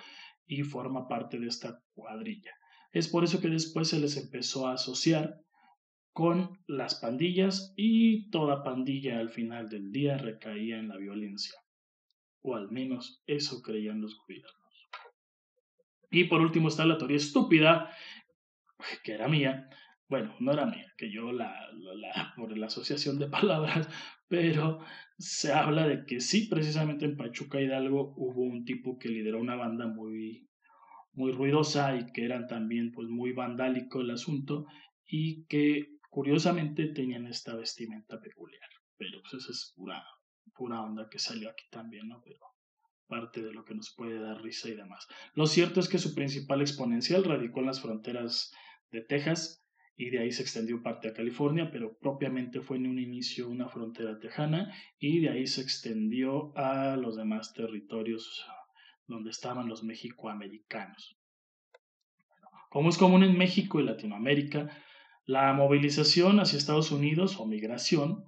y 0.45 0.63
forma 0.63 1.09
parte 1.09 1.39
de 1.39 1.47
esta 1.47 1.83
cuadrilla. 1.93 2.53
Es 2.93 3.09
por 3.09 3.25
eso 3.25 3.41
que 3.41 3.49
después 3.49 3.89
se 3.89 3.99
les 3.99 4.15
empezó 4.15 4.65
a 4.65 4.75
asociar 4.75 5.41
con 6.17 6.57
las 6.65 6.95
pandillas 6.95 7.75
y 7.77 8.31
toda 8.31 8.63
pandilla 8.63 9.19
al 9.19 9.29
final 9.29 9.69
del 9.69 9.91
día 9.91 10.17
recaía 10.17 10.79
en 10.79 10.87
la 10.87 10.97
violencia. 10.97 11.53
O 12.41 12.55
al 12.55 12.71
menos 12.71 13.21
eso 13.27 13.61
creían 13.61 14.01
los 14.01 14.17
gobiernos. 14.17 14.89
Y 16.09 16.23
por 16.23 16.41
último 16.41 16.69
está 16.69 16.87
la 16.87 16.97
teoría 16.97 17.17
estúpida, 17.17 17.91
que 19.03 19.11
era 19.11 19.27
mía. 19.27 19.69
Bueno, 20.09 20.35
no 20.39 20.53
era 20.53 20.65
mía, 20.65 20.91
que 20.97 21.11
yo 21.11 21.31
la, 21.31 21.53
la, 21.73 22.33
por 22.35 22.57
la 22.57 22.65
asociación 22.65 23.19
de 23.19 23.29
palabras, 23.29 23.87
pero 24.27 24.79
se 25.19 25.53
habla 25.53 25.87
de 25.87 26.03
que 26.07 26.19
sí, 26.19 26.47
precisamente 26.49 27.05
en 27.05 27.15
Pachuca 27.15 27.61
Hidalgo 27.61 28.15
hubo 28.17 28.41
un 28.41 28.65
tipo 28.65 28.97
que 28.97 29.09
lideró 29.09 29.39
una 29.39 29.55
banda 29.55 29.85
muy, 29.85 30.49
muy 31.13 31.31
ruidosa 31.31 31.95
y 31.95 32.11
que 32.11 32.25
eran 32.25 32.47
también 32.47 32.91
pues 32.91 33.07
muy 33.07 33.33
vandálico 33.33 34.01
el 34.01 34.09
asunto 34.09 34.65
y 35.05 35.45
que 35.45 35.96
Curiosamente 36.09 36.87
tenían 36.87 37.27
esta 37.27 37.55
vestimenta 37.55 38.19
peculiar, 38.19 38.69
pero 38.97 39.21
pues 39.21 39.43
esa 39.43 39.51
es 39.51 39.73
pura, 39.75 40.03
pura 40.53 40.81
onda 40.81 41.09
que 41.09 41.19
salió 41.19 41.49
aquí 41.49 41.65
también, 41.69 42.07
¿no? 42.07 42.21
Pero 42.23 42.39
parte 43.07 43.41
de 43.41 43.53
lo 43.53 43.63
que 43.63 43.75
nos 43.75 43.93
puede 43.95 44.19
dar 44.19 44.41
risa 44.41 44.69
y 44.69 44.75
demás. 44.75 45.07
Lo 45.33 45.47
cierto 45.47 45.79
es 45.79 45.87
que 45.89 45.97
su 45.97 46.13
principal 46.13 46.61
exponencial 46.61 47.23
radicó 47.23 47.61
en 47.61 47.67
las 47.67 47.81
fronteras 47.81 48.51
de 48.91 49.01
Texas 49.01 49.63
y 49.95 50.11
de 50.11 50.19
ahí 50.19 50.31
se 50.31 50.43
extendió 50.43 50.83
parte 50.83 51.07
a 51.07 51.13
California, 51.13 51.71
pero 51.71 51.97
propiamente 51.97 52.61
fue 52.61 52.77
en 52.77 52.87
un 52.87 52.99
inicio 52.99 53.49
una 53.49 53.67
frontera 53.67 54.19
tejana 54.19 54.73
y 54.99 55.21
de 55.21 55.29
ahí 55.29 55.47
se 55.47 55.61
extendió 55.61 56.55
a 56.55 56.95
los 56.97 57.15
demás 57.15 57.53
territorios 57.53 58.45
donde 59.07 59.31
estaban 59.31 59.67
los 59.67 59.83
mexicoamericanos. 59.83 61.17
como 62.69 62.89
es 62.89 62.97
común 62.97 63.23
en 63.23 63.37
México 63.37 63.79
y 63.79 63.83
Latinoamérica, 63.85 64.69
la 65.27 65.51
movilización 65.51 66.39
hacia 66.39 66.57
Estados 66.57 66.89
Unidos 66.91 67.37
o 67.37 67.45
migración 67.45 68.23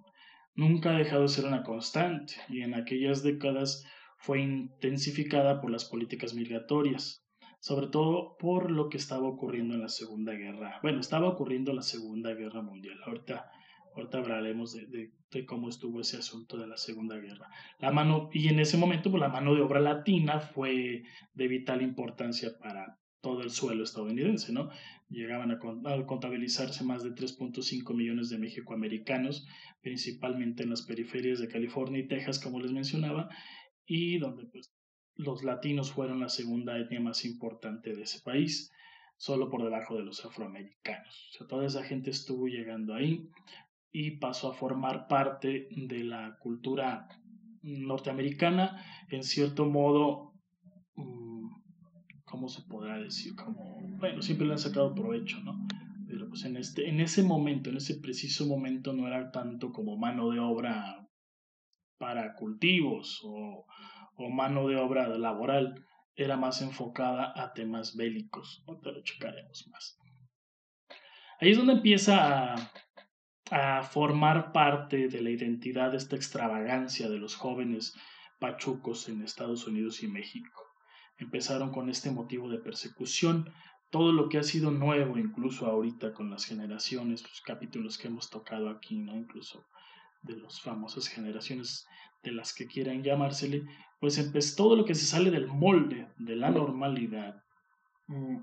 nunca 0.54 0.92
ha 0.92 0.98
dejado 0.98 1.22
de 1.24 1.30
ser 1.30 1.46
una 1.46 1.64
constante 1.64 2.34
y 2.50 2.62
en 2.62 2.74
aquellas 2.74 3.24
décadas 3.24 3.86
fue 4.18 4.42
intensificada 4.42 5.62
por 5.62 5.72
las 5.72 5.86
políticas 5.86 6.34
migratorias, 6.34 7.26
sobre 7.62 7.88
todo 7.88 8.36
por 8.38 8.70
lo 8.70 8.90
que 8.90 8.98
estaba 8.98 9.30
ocurriendo 9.30 9.76
en 9.76 9.82
la 9.82 9.88
Segunda 9.88 10.34
Guerra. 10.34 10.78
Bueno, 10.82 11.00
estaba 11.00 11.30
ocurriendo 11.30 11.72
la 11.72 11.84
Segunda 11.84 12.34
Guerra 12.34 12.62
Mundial. 12.62 12.98
Ahorita, 13.06 13.50
ahorita 13.96 14.18
hablaremos 14.18 14.74
de, 14.74 15.14
cómo 15.48 15.70
estuvo 15.70 16.02
ese 16.02 16.18
asunto 16.18 16.58
de 16.58 16.68
la 16.68 16.76
Segunda 16.76 17.16
Guerra. 17.16 17.48
La 17.80 17.92
mano, 17.92 18.30
y 18.34 18.50
en 18.50 18.60
ese 18.60 18.76
momento, 18.76 19.10
pues, 19.10 19.22
la 19.22 19.30
mano 19.30 19.56
de 19.56 19.62
obra 19.62 19.80
latina 19.80 20.42
fue 20.42 21.04
de 21.34 21.48
vital 21.48 21.82
importancia 21.82 22.50
para 22.60 22.99
todo 23.22 23.42
el 23.42 23.50
suelo 23.50 23.84
estadounidense, 23.84 24.54
¿no? 24.54 24.70
Llegaban 25.10 25.52
a, 25.52 25.60
contabilizarse 26.06 26.84
más 26.84 27.04
de 27.04 27.12
3.5 27.12 27.94
millones 27.96 28.30
de 28.30 28.38
mexicoamericanos, 28.38 29.46
principalmente 29.82 30.64
en 30.64 30.70
las 30.70 30.84
periferias 30.84 31.40
de 31.40 31.48
California 31.48 32.00
y 32.00 32.08
Texas, 32.08 32.40
como 32.40 32.60
les 32.60 32.72
mencionaba, 32.72 33.30
y 33.86 34.20
donde 34.20 34.46
pues 34.46 34.72
los 35.16 35.44
latinos 35.44 35.92
fueron 35.92 36.20
la 36.20 36.30
segunda 36.30 36.78
etnia 36.78 37.02
más 37.02 37.26
importante 37.26 37.94
de 37.94 38.04
ese 38.04 38.22
país, 38.22 38.72
solo 39.18 39.50
por 39.50 39.64
debajo 39.64 39.98
de 39.98 40.04
los 40.04 40.24
afroamericanos. 40.26 41.30
O 41.30 41.38
sea, 41.38 41.48
toda 41.48 41.66
esa 41.66 41.84
gente 41.84 42.10
estuvo 42.10 42.48
llegando 42.48 42.94
ahí 42.94 43.28
y 43.92 44.12
pasó 44.12 44.52
a 44.52 44.56
formar 44.56 45.08
parte 45.08 45.68
de 45.72 46.04
la 46.06 46.38
cultura 46.40 47.08
norteamericana, 47.62 48.86
en 49.10 49.24
cierto 49.24 49.66
modo 49.66 50.30
¿cómo 52.30 52.48
se 52.48 52.62
podrá 52.62 52.98
decir? 53.00 53.36
Como, 53.36 53.80
bueno, 53.98 54.22
siempre 54.22 54.46
le 54.46 54.54
han 54.54 54.60
sacado 54.60 54.94
provecho, 54.94 55.40
¿no? 55.42 55.68
Pero 56.08 56.30
pues 56.30 56.46
en, 56.46 56.58
este, 56.58 56.88
en 56.88 57.00
ese 57.00 57.24
momento, 57.24 57.70
en 57.70 57.78
ese 57.78 58.00
preciso 58.00 58.46
momento, 58.46 58.94
no 58.94 59.08
era 59.08 59.32
tanto 59.32 59.72
como 59.72 59.98
mano 59.98 60.30
de 60.30 60.40
obra 60.40 61.08
para 61.98 62.34
cultivos 62.36 63.22
o, 63.24 63.66
mano 64.32 64.68
de 64.68 64.76
obra 64.76 65.08
laboral, 65.08 65.86
era 66.16 66.36
más 66.36 66.62
enfocada 66.62 67.34
a 67.36 67.54
temas 67.54 67.96
bélicos. 67.96 68.64
Te 68.84 68.92
lo 68.92 69.02
checaremos 69.02 69.68
más. 69.72 69.98
Ahí 71.40 71.52
es 71.52 71.58
donde 71.58 71.74
empieza 71.74 72.54
a, 72.54 72.72
a 73.52 73.84
formar 73.84 74.52
parte 74.52 75.08
de 75.08 75.22
la 75.22 75.30
identidad 75.30 75.92
de 75.92 75.98
esta 75.98 76.18
extravagancia 76.18 77.10
de 77.10 77.18
los 77.18 77.36
jóvenes 77.36 77.96
pachucos 78.40 79.08
en 79.08 79.22
Estados 79.22 79.68
Unidos 79.68 80.04
y 80.04 80.08
México 80.10 80.69
empezaron 81.20 81.72
con 81.72 81.90
este 81.90 82.12
motivo 82.12 82.50
de 82.50 82.60
persecución. 82.60 83.52
Todo 83.90 84.12
lo 84.12 84.30
que 84.30 84.38
ha 84.38 84.44
sido 84.44 84.72
nuevo, 84.72 85.18
incluso 85.18 85.66
ahorita 85.66 86.14
con 86.14 86.30
las 86.30 86.46
generaciones, 86.46 87.24
los 87.24 87.42
capítulos 87.42 87.98
que 87.98 88.08
hemos 88.08 88.30
tocado 88.30 88.70
aquí, 88.70 88.98
¿no? 89.00 89.16
Incluso 89.16 89.66
de 90.22 90.38
las 90.38 90.62
famosas 90.62 91.08
generaciones 91.08 91.88
de 92.24 92.32
las 92.32 92.54
que 92.54 92.68
quieran 92.68 93.04
llamársele, 93.04 93.64
pues 94.00 94.56
todo 94.56 94.76
lo 94.76 94.86
que 94.86 94.96
se 94.96 95.06
sale 95.06 95.32
del 95.32 95.48
molde, 95.48 96.08
de 96.18 96.36
la 96.36 96.50
normalidad, 96.50 97.44
mm, 98.08 98.38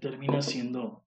termina 0.00 0.42
siendo 0.42 1.04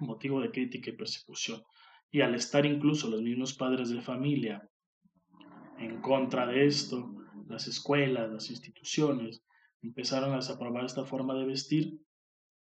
motivo 0.00 0.40
de 0.40 0.50
crítica 0.50 0.90
y 0.90 0.96
persecución. 0.96 1.62
Y 2.10 2.20
al 2.20 2.34
estar 2.34 2.64
incluso 2.64 3.08
los 3.08 3.22
mismos 3.22 3.54
padres 3.54 3.90
de 3.90 4.00
familia 4.00 4.68
en 5.78 6.00
contra 6.00 6.46
de 6.46 6.66
esto, 6.66 7.13
las 7.46 7.66
escuelas, 7.66 8.30
las 8.30 8.50
instituciones 8.50 9.42
empezaron 9.82 10.32
a 10.32 10.36
desaprobar 10.36 10.84
esta 10.84 11.04
forma 11.04 11.34
de 11.34 11.46
vestir 11.46 12.00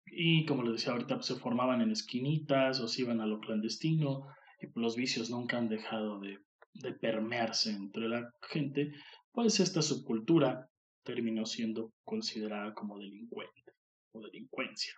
y 0.05 0.45
como 0.45 0.63
les 0.63 0.73
decía 0.73 0.93
ahorita 0.93 1.15
pues, 1.15 1.27
se 1.27 1.35
formaban 1.35 1.81
en 1.81 1.91
esquinitas 1.91 2.79
o 2.79 2.87
se 2.87 3.01
iban 3.01 3.21
a 3.21 3.25
lo 3.25 3.39
clandestino 3.39 4.27
y 4.61 4.67
pues, 4.67 4.83
los 4.83 4.95
vicios 4.95 5.29
nunca 5.29 5.57
han 5.57 5.69
dejado 5.69 6.19
de, 6.19 6.39
de 6.73 6.93
permearse 6.93 7.71
entre 7.71 8.09
la 8.09 8.31
gente, 8.49 8.91
pues 9.31 9.59
esta 9.59 9.81
subcultura 9.81 10.69
terminó 11.03 11.45
siendo 11.45 11.93
considerada 12.03 12.73
como 12.73 12.99
delincuente 12.99 13.73
o 14.11 14.21
delincuencia. 14.21 14.93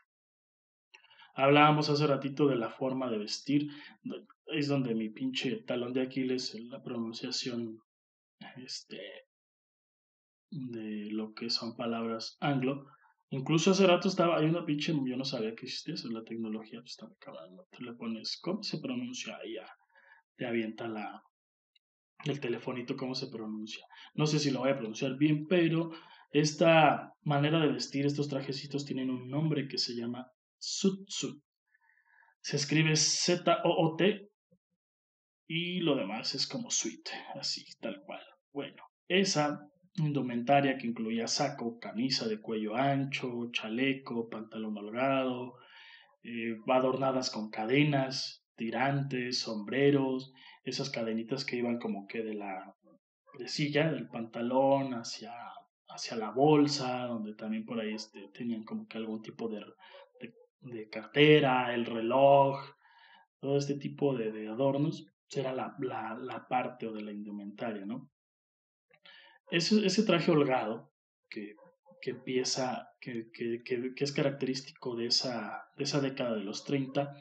Hablábamos 1.36 1.90
hace 1.90 2.08
ratito 2.08 2.48
de 2.48 2.56
la 2.56 2.72
forma 2.72 3.12
de 3.12 3.20
vestir, 3.20 3.70
es 4.48 4.68
donde 4.68 4.96
mi 4.96 5.10
pinche 5.10 5.58
talón 5.68 5.94
de 5.94 6.02
Aquiles, 6.02 6.56
la 6.56 6.82
pronunciación 6.82 7.80
este, 8.56 9.27
de 10.50 11.12
lo 11.12 11.34
que 11.34 11.50
son 11.50 11.75
palabras 11.75 12.38
anglo. 12.39 12.86
Incluso 13.30 13.72
hace 13.72 13.86
rato 13.86 14.08
estaba, 14.08 14.38
hay 14.38 14.46
una 14.46 14.66
pinche, 14.66 14.94
yo 14.94 15.18
no 15.18 15.25
sabía 15.25 15.54
que 15.54 15.66
existía 15.66 15.96
eso, 15.96 16.10
la 16.10 16.24
tecnología 16.24 16.80
pues 16.80 16.92
estaba 16.92 17.12
acabando. 17.13 17.68
Tú 17.72 17.84
le 17.84 17.94
pones, 17.94 18.39
¿cómo 18.42 18.63
se 18.63 18.80
pronuncia? 18.80 19.38
Y 19.46 19.56
ya 19.56 19.68
te 20.38 20.46
avienta 20.46 20.88
la, 20.88 21.22
el 22.24 22.39
telefonito, 22.39 22.96
¿cómo 22.96 23.16
se 23.16 23.27
pronuncia? 23.27 23.86
No 24.13 24.25
sé 24.27 24.39
si 24.39 24.51
lo 24.51 24.60
voy 24.60 24.70
a 24.70 24.77
pronunciar 24.77 25.18
bien, 25.18 25.46
pero 25.48 25.92
esta 26.32 27.13
manera 27.24 27.60
de 27.60 27.72
vestir, 27.72 28.06
estos 28.06 28.30
trajecitos 28.30 28.86
tienen 28.86 29.10
un 29.10 29.30
nombre 29.30 29.68
que 29.68 29.77
se 29.77 29.94
llama 29.94 30.32
sut 30.58 31.06
sut. 31.10 31.42
Se 32.42 32.56
escribe 32.56 32.96
Z-O-O-T 32.96 34.30
y 35.48 35.80
lo 35.80 35.96
demás 35.96 36.34
es 36.36 36.48
como 36.48 36.70
suite, 36.70 37.12
así, 37.36 37.66
tal 37.80 38.01
cual. 38.06 38.22
Bueno, 38.54 38.84
esa 39.08 39.60
indumentaria 39.98 40.77
que 40.77 40.88
incluía 40.88 41.27
saco, 41.27 41.80
camisa 41.80 42.27
de 42.27 42.39
cuello 42.39 42.75
ancho, 42.75 43.50
chaleco, 43.51 44.30
pantalón 44.30 44.77
holgado, 44.77 45.56
eh, 46.24 46.58
adornadas 46.68 47.32
con 47.32 47.50
cadenas, 47.50 48.46
tirantes, 48.56 49.39
sombreros, 49.39 50.34
esas 50.63 50.89
cadenitas 50.89 51.46
que 51.46 51.58
iban 51.58 51.80
como 51.80 52.08
que 52.08 52.22
de 52.24 52.34
la 52.36 52.75
de 53.38 53.48
silla, 53.48 53.92
del 53.92 54.08
pantalón 54.08 54.94
hacia, 54.94 55.32
hacia 55.88 56.18
la 56.18 56.32
bolsa, 56.32 57.06
donde 57.06 57.36
también 57.36 57.66
por 57.66 57.80
ahí 57.80 57.94
este, 57.94 58.30
tenían 58.34 58.63
como 58.63 58.88
que 58.88 58.98
algún 58.98 59.22
tipo 59.22 59.48
de, 59.48 59.63
de, 60.62 60.89
cartera, 60.89 61.74
el 61.74 61.86
reloj, 61.86 62.60
todo 63.39 63.58
este 63.58 63.75
tipo 63.75 64.16
de, 64.16 64.32
de 64.32 64.48
adornos, 64.48 65.06
era 65.32 65.54
la, 65.54 65.75
la, 65.80 66.18
la, 66.20 66.48
parte 66.48 66.88
o 66.88 66.94
de 66.94 67.04
la 67.04 67.12
indumentaria, 67.12 67.86
¿no? 67.86 68.10
Ese, 69.50 69.86
ese 69.86 70.04
traje 70.04 70.32
holgado 70.32 70.92
que, 71.30 71.56
que 72.01 72.12
empieza, 72.12 72.89
que, 73.00 73.30
que, 73.34 73.63
que, 73.63 74.04
es 74.04 74.12
característico 74.12 74.96
de 74.96 75.08
esa, 75.08 75.63
de 75.77 75.84
esa 75.84 76.01
década 76.01 76.36
de 76.36 76.44
los 76.44 76.63
30, 76.66 77.13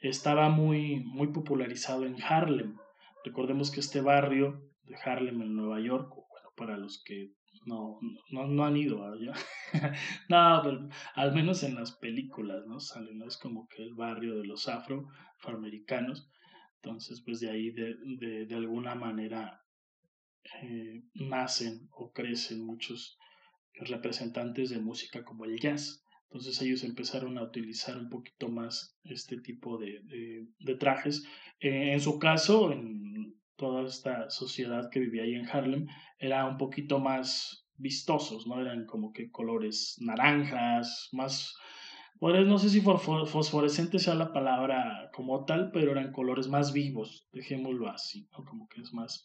estaba 0.00 0.48
muy, 0.48 1.00
muy 1.04 1.28
popularizado 1.28 2.06
en 2.06 2.22
Harlem. 2.22 2.76
Recordemos 3.24 3.70
que 3.70 3.80
este 3.80 4.00
barrio 4.00 4.70
de 4.84 4.96
Harlem 4.96 5.42
en 5.42 5.54
Nueva 5.54 5.80
York, 5.80 6.10
bueno, 6.10 6.48
para 6.56 6.76
los 6.76 7.02
que 7.04 7.32
no, 7.66 7.98
no, 8.30 8.46
no 8.46 8.64
han 8.64 8.76
ido 8.76 9.04
allá, 9.04 9.32
no, 10.28 10.90
al 11.14 11.34
menos 11.34 11.62
en 11.62 11.74
las 11.74 11.92
películas, 11.92 12.66
¿no? 12.66 12.80
Sale, 12.80 13.14
¿no? 13.14 13.26
Es 13.26 13.36
como 13.36 13.68
que 13.68 13.82
el 13.82 13.94
barrio 13.94 14.38
de 14.38 14.46
los 14.46 14.68
afro, 14.68 15.08
afroamericanos. 15.38 16.28
Entonces, 16.76 17.22
pues 17.24 17.40
de 17.40 17.50
ahí 17.50 17.70
de, 17.70 17.94
de, 18.18 18.46
de 18.46 18.54
alguna 18.54 18.94
manera 18.94 19.59
eh, 20.62 21.02
nacen 21.14 21.88
o 21.92 22.12
crecen 22.12 22.64
muchos 22.64 23.18
representantes 23.74 24.70
de 24.70 24.78
música 24.78 25.24
como 25.24 25.44
el 25.44 25.58
jazz. 25.58 26.04
Entonces 26.24 26.60
ellos 26.62 26.84
empezaron 26.84 27.38
a 27.38 27.42
utilizar 27.42 27.96
un 27.98 28.08
poquito 28.08 28.48
más 28.48 28.96
este 29.02 29.40
tipo 29.40 29.78
de, 29.78 30.00
de, 30.58 30.74
trajes. 30.76 31.24
Eh, 31.58 31.92
en 31.92 32.00
su 32.00 32.18
caso, 32.18 32.70
en 32.72 33.34
toda 33.56 33.86
esta 33.86 34.30
sociedad 34.30 34.90
que 34.90 35.00
vivía 35.00 35.24
ahí 35.24 35.34
en 35.34 35.48
Harlem, 35.48 35.86
era 36.18 36.46
un 36.46 36.56
poquito 36.56 37.00
más 37.00 37.66
vistosos, 37.76 38.46
¿no? 38.46 38.60
Eran 38.60 38.86
como 38.86 39.12
que 39.12 39.30
colores 39.30 39.96
naranjas, 40.00 41.08
más, 41.12 41.56
pues, 42.20 42.46
no 42.46 42.58
sé 42.58 42.68
si 42.68 42.80
fosforescente 42.80 43.98
sea 43.98 44.14
la 44.14 44.32
palabra 44.32 45.10
como 45.12 45.44
tal, 45.44 45.70
pero 45.72 45.92
eran 45.92 46.12
colores 46.12 46.48
más 46.48 46.72
vivos, 46.72 47.26
dejémoslo 47.32 47.88
así. 47.88 48.28
Como 48.28 48.68
que 48.68 48.82
es 48.82 48.92
más 48.92 49.24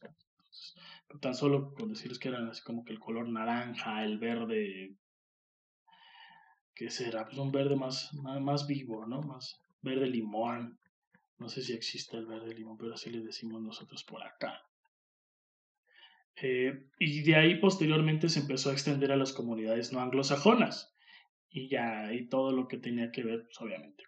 tan 1.22 1.36
solo 1.36 1.74
con 1.74 1.90
decirles 1.90 2.20
que 2.20 2.30
eran 2.30 2.48
así 2.48 2.62
como 2.64 2.84
que 2.84 2.94
el 2.94 3.00
color 3.00 3.30
naranja, 3.30 4.04
el 4.04 4.18
verde, 4.18 4.96
¿qué 6.74 6.90
será? 6.90 7.26
Pues 7.26 7.38
un 7.38 7.52
verde 7.52 7.76
más, 7.76 8.14
más, 8.14 8.68
vivo, 8.68 9.06
¿no? 9.06 9.22
Más 9.22 9.62
verde 9.82 10.08
limón. 10.08 10.80
No 11.38 11.50
sé 11.50 11.62
si 11.62 11.74
existe 11.74 12.18
el 12.18 12.26
verde 12.26 12.54
limón, 12.54 12.78
pero 12.78 12.94
así 12.94 13.10
le 13.10 13.22
decimos 13.22 13.62
nosotros 13.62 14.04
por 14.04 14.24
acá. 14.24 14.62
Eh, 16.42 16.88
y 17.00 17.24
de 17.24 17.36
ahí 17.36 17.60
posteriormente 17.60 18.28
se 18.28 18.40
empezó 18.40 18.70
a 18.70 18.74
extender 18.74 19.12
a 19.12 19.18
las 19.18 19.34
comunidades 19.34 19.94
no 19.94 20.00
anglosajonas. 20.02 20.94
Y 21.50 21.70
ya, 21.70 22.12
y 22.12 22.28
todo 22.28 22.52
lo 22.52 22.68
que 22.68 22.78
tenía 22.78 23.12
que 23.12 23.24
ver, 23.24 23.46
pues 23.46 23.62
obviamente. 23.62 24.04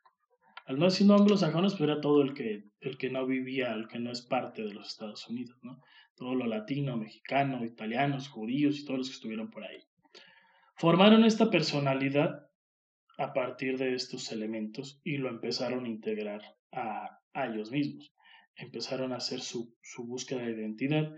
Al 0.66 0.80
no 0.80 0.86
decir 0.86 1.08
no 1.08 1.16
anglosajonas, 1.16 1.76
pues 1.76 1.90
era 1.90 2.02
todo 2.02 2.22
el 2.22 2.34
que, 2.34 2.66
el 2.82 2.98
que 2.98 3.10
no 3.10 3.26
vivía, 3.26 3.72
el 3.74 3.88
que 3.88 4.00
no 4.00 4.12
es 4.12 4.22
parte 4.22 4.64
de 4.64 4.74
los 4.74 4.90
Estados 4.90 5.26
Unidos, 5.30 5.58
¿no? 5.62 5.82
Todo 6.18 6.36
lo 6.36 6.48
latino, 6.48 6.98
mexicano, 6.98 7.64
italianos, 7.64 8.28
judíos 8.28 8.80
y 8.80 8.86
todos 8.86 8.98
los 9.00 9.10
que 9.10 9.16
estuvieron 9.16 9.50
por 9.50 9.64
ahí. 9.64 9.80
Formaron 10.76 11.24
esta 11.24 11.50
personalidad 11.50 12.50
a 13.18 13.34
partir 13.34 13.78
de 13.78 13.94
estos 13.94 14.32
elementos 14.32 15.00
y 15.04 15.18
lo 15.18 15.30
empezaron 15.30 15.86
a 15.86 15.90
integrar 15.90 16.42
a, 16.72 17.20
ellos 17.36 17.72
mismos. 17.72 18.14
Empezaron 18.56 19.14
a 19.14 19.18
hacer 19.18 19.42
su, 19.42 19.76
su 19.84 20.06
búsqueda 20.06 20.42
de 20.42 20.54
identidad 20.54 21.14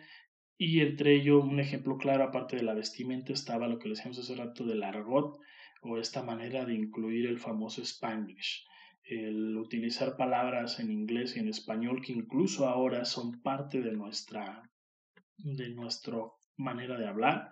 y 0.57 0.81
entre 0.81 1.15
ello 1.15 1.39
un 1.39 1.61
ejemplo 1.61 1.97
claro, 1.97 2.25
aparte 2.25 2.57
de 2.57 2.63
la 2.63 2.73
vestimenta, 2.73 3.31
estaba 3.31 3.69
lo 3.69 3.79
que 3.79 3.87
le 3.87 3.95
decíamos 3.95 4.19
hace 4.19 4.35
rato 4.35 4.65
del 4.65 4.83
argot 4.83 5.39
o 5.81 5.97
esta 5.97 6.21
manera 6.21 6.65
de 6.65 6.73
incluir 6.73 7.25
el 7.25 7.39
famoso 7.39 7.81
spanglish 7.81 8.65
el 9.09 9.57
utilizar 9.57 10.17
palabras 10.17 10.79
en 10.79 10.91
inglés 10.91 11.35
y 11.35 11.39
en 11.39 11.47
español 11.47 12.01
que 12.01 12.11
incluso 12.11 12.67
ahora 12.67 13.05
son 13.05 13.41
parte 13.41 13.81
de 13.81 13.91
nuestra 13.91 14.69
de 15.43 15.69
nuestra 15.69 16.17
manera 16.57 16.97
de 16.97 17.07
hablar. 17.07 17.51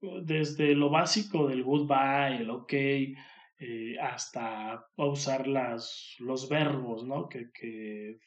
Desde 0.00 0.74
lo 0.74 0.90
básico 0.90 1.48
del 1.48 1.62
goodbye, 1.62 2.36
el 2.42 2.50
ok, 2.50 2.72
eh, 3.58 3.98
hasta 4.00 4.86
usar 4.96 5.46
las, 5.46 6.14
los 6.18 6.48
verbos, 6.48 7.04
¿no? 7.04 7.28
Que, 7.28 7.50
que, 7.52 8.18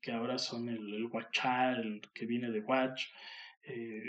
que 0.00 0.12
ahora 0.12 0.38
son 0.38 0.68
el, 0.68 0.94
el 0.94 1.06
watchar, 1.06 1.78
el 1.78 2.00
que 2.12 2.26
viene 2.26 2.50
de 2.50 2.60
watch, 2.60 3.04
eh, 3.64 4.02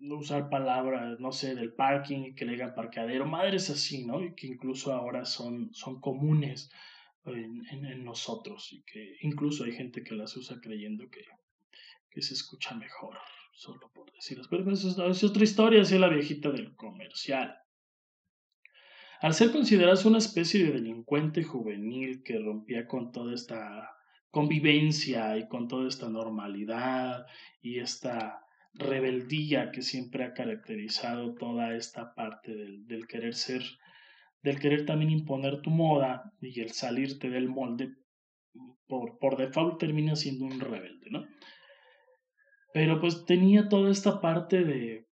usar 0.00 0.50
palabras, 0.50 1.18
no 1.20 1.32
sé, 1.32 1.54
del 1.54 1.72
parking, 1.72 2.34
que 2.34 2.44
le 2.44 2.52
digan 2.52 2.74
parqueadero, 2.74 3.26
madres 3.26 3.70
así, 3.70 4.04
¿no? 4.04 4.22
Y 4.22 4.34
que 4.34 4.46
incluso 4.46 4.92
ahora 4.92 5.24
son, 5.24 5.72
son 5.72 6.00
comunes 6.00 6.70
en, 7.24 7.64
en 7.70 8.04
nosotros 8.04 8.72
y 8.72 8.82
que 8.82 9.16
incluso 9.22 9.64
hay 9.64 9.72
gente 9.72 10.02
que 10.02 10.14
las 10.14 10.36
usa 10.36 10.58
creyendo 10.60 11.08
que, 11.08 11.22
que 12.10 12.22
se 12.22 12.34
escucha 12.34 12.74
mejor, 12.74 13.16
solo 13.54 13.90
por 13.94 14.12
decirlo. 14.12 14.44
Pero 14.50 14.70
eso 14.72 15.10
es, 15.10 15.24
otra 15.24 15.44
historia, 15.44 15.82
así 15.82 15.98
la 15.98 16.08
viejita 16.08 16.50
del 16.50 16.74
comercial. 16.74 17.56
Al 19.20 19.34
ser 19.34 19.52
considerado 19.52 20.08
una 20.08 20.18
especie 20.18 20.64
de 20.64 20.72
delincuente 20.72 21.42
juvenil 21.42 22.22
que 22.22 22.38
rompía 22.38 22.86
con 22.86 23.12
toda 23.12 23.34
esta 23.34 23.90
convivencia 24.30 25.36
y 25.36 25.46
con 25.48 25.68
toda 25.68 25.88
esta 25.88 26.08
normalidad 26.08 27.26
y 27.60 27.80
esta 27.80 28.44
rebeldía 28.72 29.72
que 29.72 29.82
siempre 29.82 30.24
ha 30.24 30.32
caracterizado 30.32 31.34
toda 31.34 31.74
esta 31.74 32.14
parte 32.14 32.54
del, 32.54 32.86
del 32.86 33.06
querer 33.06 33.34
ser, 33.34 33.62
del 34.42 34.58
querer 34.58 34.86
también 34.86 35.10
imponer 35.10 35.60
tu 35.60 35.70
moda 35.70 36.32
y 36.40 36.60
el 36.60 36.70
salirte 36.70 37.28
del 37.28 37.48
molde, 37.48 37.96
por, 38.86 39.18
por 39.18 39.36
default 39.36 39.78
termina 39.78 40.16
siendo 40.16 40.44
un 40.46 40.60
rebelde, 40.60 41.10
¿no? 41.10 41.26
Pero 42.72 43.00
pues 43.00 43.24
tenía 43.24 43.68
toda 43.68 43.90
esta 43.90 44.20
parte 44.20 44.64
de, 44.64 45.06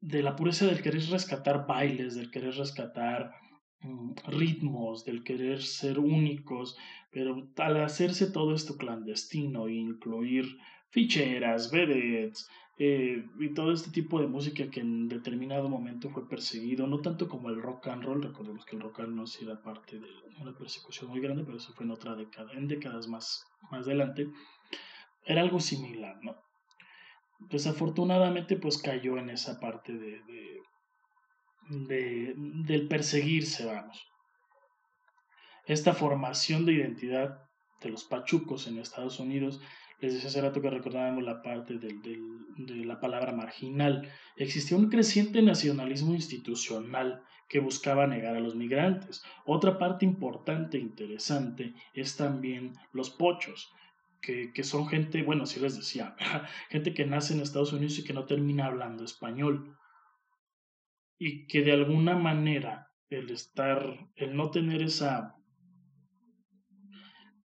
de 0.00 0.22
la 0.22 0.36
pureza 0.36 0.66
del 0.66 0.82
querer 0.82 1.02
rescatar 1.10 1.66
bailes, 1.66 2.14
del 2.14 2.30
querer 2.30 2.54
rescatar 2.54 3.32
mm, 3.80 4.12
ritmos, 4.28 5.04
del 5.04 5.22
querer 5.22 5.62
ser 5.62 5.98
únicos, 5.98 6.76
pero 7.10 7.50
al 7.56 7.82
hacerse 7.82 8.30
todo 8.30 8.54
esto 8.54 8.76
clandestino, 8.76 9.68
incluir 9.68 10.46
ficheras, 10.90 11.70
vedettes, 11.70 12.48
eh, 12.78 13.24
y 13.40 13.54
todo 13.54 13.72
este 13.72 13.90
tipo 13.90 14.20
de 14.20 14.26
música 14.26 14.68
que 14.70 14.80
en 14.80 15.08
determinado 15.08 15.66
momento 15.70 16.10
fue 16.10 16.28
perseguido, 16.28 16.86
no 16.86 17.00
tanto 17.00 17.26
como 17.26 17.48
el 17.48 17.62
rock 17.62 17.88
and 17.88 18.04
roll, 18.04 18.22
recordemos 18.22 18.66
que 18.66 18.76
el 18.76 18.82
rock 18.82 19.00
and 19.00 19.16
roll 19.16 19.26
sí 19.26 19.46
era 19.46 19.62
parte 19.62 19.98
de 19.98 20.06
una 20.38 20.54
persecución 20.54 21.10
muy 21.10 21.20
grande, 21.20 21.42
pero 21.42 21.56
eso 21.56 21.72
fue 21.72 21.86
en 21.86 21.92
otra 21.92 22.14
década, 22.14 22.52
en 22.52 22.68
décadas 22.68 23.08
más, 23.08 23.46
más 23.70 23.86
adelante, 23.86 24.28
era 25.26 25.42
algo 25.42 25.60
similar, 25.60 26.16
¿no? 26.22 26.36
Desafortunadamente, 27.38 28.56
pues 28.56 28.78
cayó 28.78 29.18
en 29.18 29.28
esa 29.30 29.60
parte 29.60 29.92
de, 29.92 30.22
de, 31.68 32.34
del 32.36 32.88
perseguirse, 32.88 33.66
vamos. 33.66 34.06
Esta 35.66 35.92
formación 35.92 36.64
de 36.64 36.74
identidad 36.74 37.42
de 37.82 37.90
los 37.90 38.04
pachucos 38.04 38.66
en 38.68 38.78
Estados 38.78 39.20
Unidos, 39.20 39.60
les 40.00 40.14
decía 40.14 40.28
hace 40.28 40.40
rato 40.40 40.60
que 40.60 40.70
recordábamos 40.70 41.24
la 41.24 41.42
parte 41.42 41.78
del, 41.78 42.00
de 42.56 42.84
la 42.84 43.00
palabra 43.00 43.32
marginal. 43.32 44.10
Existía 44.36 44.76
un 44.76 44.88
creciente 44.88 45.42
nacionalismo 45.42 46.14
institucional 46.14 47.22
que 47.48 47.60
buscaba 47.60 48.06
negar 48.06 48.36
a 48.36 48.40
los 48.40 48.54
migrantes. 48.54 49.22
Otra 49.44 49.78
parte 49.78 50.04
importante 50.04 50.78
e 50.78 50.80
interesante 50.80 51.74
es 51.94 52.16
también 52.16 52.72
los 52.92 53.10
pochos 53.10 53.72
que, 54.20 54.64
son 54.64 54.88
gente, 54.88 55.22
bueno, 55.22 55.46
sí 55.46 55.60
les 55.60 55.76
decía, 55.76 56.16
gente 56.68 56.94
que 56.94 57.06
nace 57.06 57.34
en 57.34 57.40
Estados 57.40 57.72
Unidos 57.72 57.98
y 57.98 58.04
que 58.04 58.12
no 58.12 58.26
termina 58.26 58.66
hablando 58.66 59.04
español. 59.04 59.76
Y 61.18 61.46
que 61.46 61.62
de 61.62 61.72
alguna 61.72 62.16
manera 62.16 62.90
el 63.08 63.30
estar, 63.30 64.10
el 64.16 64.36
no 64.36 64.50
tener 64.50 64.82
esa... 64.82 65.34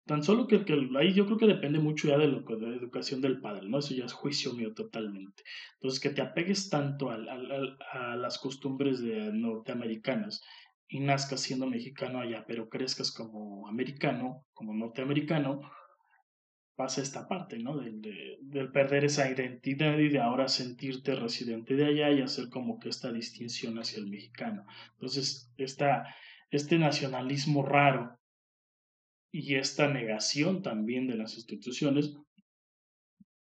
Tan 0.06 0.24
solo 0.24 0.48
que, 0.48 0.66
que 0.66 0.90
ahí 0.98 1.14
yo 1.14 1.26
creo 1.26 1.38
que 1.38 1.48
depende 1.48 1.80
mucho 1.80 2.08
ya 2.08 2.18
de, 2.18 2.28
lo, 2.28 2.42
de 2.42 2.68
la 2.68 2.76
educación 2.76 3.22
del 3.22 3.40
padre, 3.40 3.70
¿no? 3.70 3.80
Eso 3.80 3.94
ya 3.94 4.06
es 4.06 4.14
juicio 4.14 4.54
mío 4.54 4.74
totalmente. 4.74 5.44
Entonces, 5.76 6.00
que 6.02 6.10
te 6.10 6.22
apegues 6.22 6.70
tanto 6.70 7.12
al, 7.12 7.30
a 7.94 8.16
las 8.18 8.40
costumbres 8.40 9.00
de 9.00 9.32
norteamericanas 9.32 10.42
y 10.90 11.00
nazcas 11.00 11.40
siendo 11.40 11.68
mexicano 11.68 12.20
allá, 12.20 12.44
pero 12.46 12.68
crezcas 12.68 13.14
como 13.14 13.68
americano, 13.70 14.46
como 14.54 14.74
norteamericano, 14.74 15.62
pasa 16.82 17.04
esta 17.04 17.28
parte, 17.28 17.60
¿no? 17.60 17.78
Del, 17.78 18.02
de, 18.02 18.66
perder 18.70 19.06
esa 19.06 19.30
identidad 19.30 20.00
y 20.00 20.10
de 20.10 20.20
ahora 20.20 20.48
sentirte 20.48 21.14
residente 21.14 21.76
de 21.76 21.86
allá 21.86 22.10
y 22.10 22.22
hacer 22.24 22.50
como 22.50 22.80
que 22.80 22.90
esta 22.90 23.12
distinción 23.14 23.78
hacia 23.78 24.00
el 24.00 24.08
mexicano. 24.08 24.66
Entonces, 24.94 25.54
esta, 25.58 26.16
este 26.50 26.80
nacionalismo 26.80 27.64
raro 27.64 28.20
y 29.32 29.58
esta 29.58 29.90
negación 29.90 30.64
también 30.64 31.06
de 31.06 31.18
las 31.18 31.36
instituciones, 31.36 32.18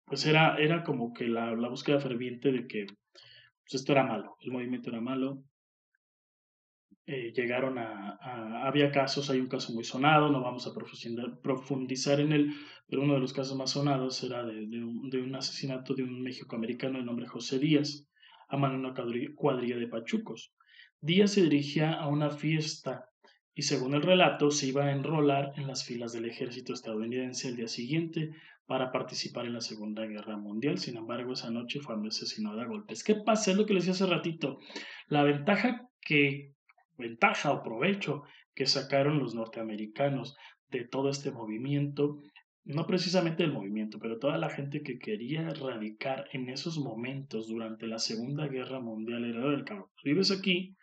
pues 0.04 0.26
era, 0.26 0.56
era 0.56 0.82
como 0.82 1.12
que 1.12 1.28
la, 1.28 1.54
la 1.54 1.68
búsqueda 1.68 2.00
ferviente 2.00 2.50
de 2.50 2.66
que 2.66 2.86
pues 2.86 3.74
esto 3.74 3.92
era 3.92 4.02
malo, 4.02 4.36
el 4.40 4.50
movimiento 4.50 4.90
era 4.90 5.00
malo. 5.00 5.44
Eh, 7.10 7.32
llegaron 7.34 7.78
a, 7.78 8.18
Había 8.66 8.90
casos, 8.90 9.30
hay 9.30 9.40
un 9.40 9.48
caso 9.48 9.72
muy 9.72 9.82
sonado, 9.82 10.28
no 10.28 10.42
vamos 10.42 10.66
a 10.66 10.74
profundizar 11.42 12.20
en 12.20 12.32
él, 12.32 12.54
pero 12.86 13.00
uno 13.00 13.14
de 13.14 13.20
los 13.20 13.32
casos 13.32 13.56
más 13.56 13.70
sonados 13.70 14.22
era 14.22 14.44
de, 14.44 14.84
un, 14.84 15.08
de 15.08 15.22
un, 15.22 15.34
asesinato 15.34 15.94
de 15.94 16.02
un 16.02 16.20
mexicoamericano 16.20 16.98
de 16.98 17.04
nombre 17.04 17.26
José 17.26 17.58
Díaz 17.58 18.06
a 18.50 18.58
mano 18.58 18.74
de 18.74 18.80
una 18.80 19.34
cuadrilla 19.34 19.78
de 19.78 19.88
pachucos. 19.88 20.52
Díaz 21.00 21.32
se 21.32 21.44
dirigía 21.44 21.94
a 21.94 22.08
una 22.08 22.28
fiesta 22.28 23.06
y 23.54 23.62
según 23.62 23.94
el 23.94 24.02
relato 24.02 24.50
se 24.50 24.66
iba 24.66 24.84
a 24.84 24.92
enrolar 24.92 25.52
en 25.56 25.66
las 25.66 25.84
filas 25.86 26.12
del 26.12 26.26
ejército 26.26 26.74
estadounidense 26.74 27.48
el 27.48 27.56
día 27.56 27.68
siguiente 27.68 28.32
para 28.66 28.92
participar 28.92 29.46
en 29.46 29.54
la 29.54 29.62
Segunda 29.62 30.04
Guerra 30.04 30.36
Mundial. 30.36 30.76
Sin 30.76 30.98
embargo, 30.98 31.32
esa 31.32 31.50
noche 31.50 31.80
fue 31.80 31.94
asesinado 32.06 32.60
a 32.60 32.66
golpes. 32.66 33.02
¿Qué 33.02 33.14
pasa? 33.14 33.52
Es 33.52 33.56
lo 33.56 33.64
que 33.64 33.72
les 33.72 33.86
decía 33.86 34.04
hace 34.04 34.14
ratito. 34.14 34.58
La 35.06 35.22
ventaja 35.22 35.88
que, 36.02 36.54
ventaja 36.98 37.52
o 37.52 37.62
provecho 37.62 38.24
que 38.54 38.66
sacaron 38.66 39.18
los 39.18 39.34
norteamericanos 39.34 40.36
de 40.68 40.84
todo 40.84 41.10
este 41.10 41.30
movimiento, 41.30 42.18
no 42.64 42.86
precisamente 42.86 43.44
el 43.44 43.52
movimiento, 43.52 43.98
pero 43.98 44.18
toda 44.18 44.36
la 44.36 44.50
gente 44.50 44.82
que 44.82 44.98
quería 44.98 45.48
radicar 45.50 46.28
en 46.32 46.50
esos 46.50 46.78
momentos 46.78 47.48
durante 47.48 47.86
la 47.86 47.98
Segunda 47.98 48.46
Guerra 48.46 48.80
Mundial 48.80 49.24
era 49.24 49.46
el 49.54 49.64
cabrón. 49.64 49.88
Vives 50.04 50.30
aquí, 50.30 50.76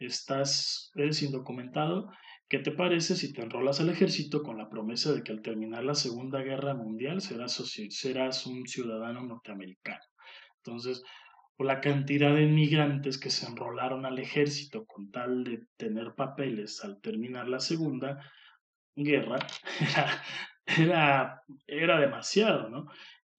estás, 0.00 0.90
eres 0.96 1.22
indocumentado, 1.22 2.10
¿qué 2.48 2.58
te 2.58 2.72
parece 2.72 3.14
si 3.14 3.32
te 3.32 3.42
enrolas 3.42 3.80
al 3.80 3.90
ejército 3.90 4.42
con 4.42 4.58
la 4.58 4.68
promesa 4.68 5.12
de 5.12 5.22
que 5.22 5.32
al 5.32 5.42
terminar 5.42 5.84
la 5.84 5.94
Segunda 5.94 6.40
Guerra 6.42 6.74
Mundial 6.74 7.20
serás, 7.20 7.62
serás 7.90 8.46
un 8.46 8.66
ciudadano 8.66 9.22
norteamericano? 9.24 10.02
Entonces, 10.64 11.04
por 11.58 11.66
la 11.66 11.80
cantidad 11.80 12.32
de 12.36 12.44
inmigrantes 12.44 13.18
que 13.18 13.30
se 13.30 13.44
enrolaron 13.44 14.06
al 14.06 14.20
ejército 14.20 14.86
con 14.86 15.10
tal 15.10 15.42
de 15.42 15.66
tener 15.76 16.14
papeles 16.14 16.84
al 16.84 17.00
terminar 17.00 17.48
la 17.48 17.58
Segunda 17.58 18.24
Guerra, 18.94 19.38
era, 20.66 21.42
era, 21.66 21.98
demasiado, 21.98 22.68
¿no? 22.68 22.86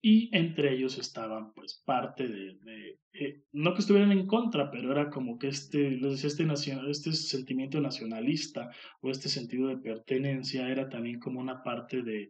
y 0.02 0.34
entre 0.36 0.74
ellos 0.74 0.98
estaban 0.98 1.52
pues 1.54 1.82
parte 1.84 2.28
de, 2.28 2.98
eh, 3.14 3.42
no 3.52 3.72
que 3.72 3.80
estuvieran 3.80 4.12
en 4.12 4.26
contra, 4.26 4.70
pero 4.70 4.92
era 4.92 5.08
como 5.08 5.38
que 5.38 5.48
este, 5.48 5.90
les 5.90 6.12
decía, 6.12 6.28
este, 6.28 6.44
nacional, 6.44 6.90
este 6.90 7.12
sentimiento 7.12 7.80
nacionalista 7.80 8.70
o 9.00 9.10
este 9.10 9.30
sentido 9.30 9.68
de 9.68 9.78
pertenencia 9.78 10.68
era 10.68 10.90
también 10.90 11.20
como 11.20 11.40
una 11.40 11.62
parte 11.62 12.02
de, 12.02 12.28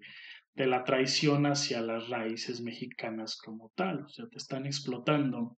de 0.54 0.66
la 0.66 0.84
traición 0.84 1.46
hacia 1.46 1.80
las 1.80 2.08
raíces 2.08 2.60
mexicanas 2.60 3.36
como 3.36 3.72
tal, 3.74 4.04
o 4.04 4.08
sea, 4.08 4.28
te 4.28 4.38
están 4.38 4.66
explotando, 4.66 5.56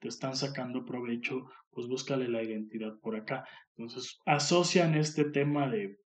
te 0.00 0.08
están 0.08 0.36
sacando 0.36 0.84
provecho, 0.84 1.50
pues 1.70 1.86
búscale 1.86 2.28
la 2.28 2.42
identidad 2.42 2.98
por 3.00 3.16
acá. 3.16 3.46
Entonces 3.76 4.18
asocian 4.26 4.94
este 4.94 5.24
tema 5.24 5.68
de, 5.68 5.98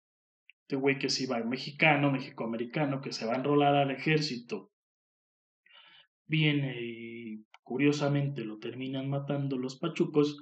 de 0.67 0.75
güey 0.75 0.97
que 0.97 1.10
si 1.10 1.25
va 1.25 1.43
mexicano, 1.43 2.12
mexicoamericano, 2.12 3.02
que 3.02 3.13
se 3.13 3.25
va 3.25 3.34
a 3.34 3.38
enrolar 3.38 3.75
al 3.75 3.91
ejército 3.91 4.71
viene 6.30 6.80
y 6.80 7.43
curiosamente 7.63 8.45
lo 8.45 8.60
terminan 8.60 9.10
matando 9.10 9.58
los 9.58 9.78
pachucos, 9.78 10.38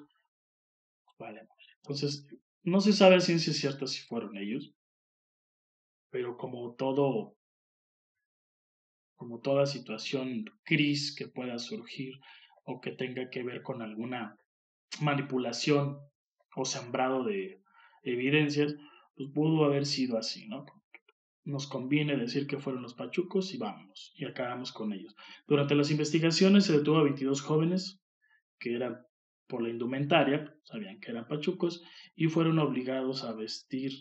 vale. 1.18 1.48
Entonces, 1.78 2.28
no 2.64 2.82
se 2.82 2.94
sabe 2.94 3.16
a 3.16 3.22
ciencia 3.22 3.54
cierta 3.54 3.88
si 3.88 4.02
fueron 4.02 4.38
ellos, 4.38 4.74
pero 6.10 6.36
como 6.38 6.76
todo, 6.76 7.36
como 9.16 9.40
toda 9.40 9.66
situación 9.66 10.46
gris 10.66 11.16
que 11.16 11.28
pueda 11.28 11.58
surgir 11.58 12.14
o 12.68 12.80
que 12.82 12.92
tenga 12.92 13.30
que 13.30 13.44
ver 13.44 13.64
con 13.64 13.82
alguna 13.82 14.38
manipulación 15.02 15.98
o 16.56 16.66
sembrado 16.66 17.24
de 17.24 17.62
evidencias, 18.04 18.76
pues 19.16 19.30
pudo 19.34 19.66
haber 19.66 19.86
sido 19.86 20.18
así, 20.18 20.48
¿no? 20.48 20.66
nos 21.48 21.66
conviene 21.66 22.18
decir 22.18 22.46
que 22.46 22.60
fueron 22.60 22.82
los 22.82 22.94
pachucos 22.94 23.54
y 23.54 23.58
vámonos, 23.58 24.12
y 24.16 24.26
acabamos 24.26 24.74
con 24.74 24.92
ellos. 24.92 25.16
Durante 25.48 25.76
las 25.76 25.90
investigaciones 25.92 26.66
se 26.66 26.78
detuvo 26.78 26.98
a 26.98 27.04
22 27.04 27.42
jóvenes 27.42 28.02
que 28.60 28.76
eran 28.76 28.98
por 29.48 29.62
la 29.64 29.70
indumentaria, 29.70 30.54
sabían 30.64 31.00
que 31.00 31.12
eran 31.12 31.26
pachucos, 31.26 31.82
y 32.16 32.28
fueron 32.28 32.60
obligados 32.60 33.24
a 33.24 33.34
vestir 33.34 33.94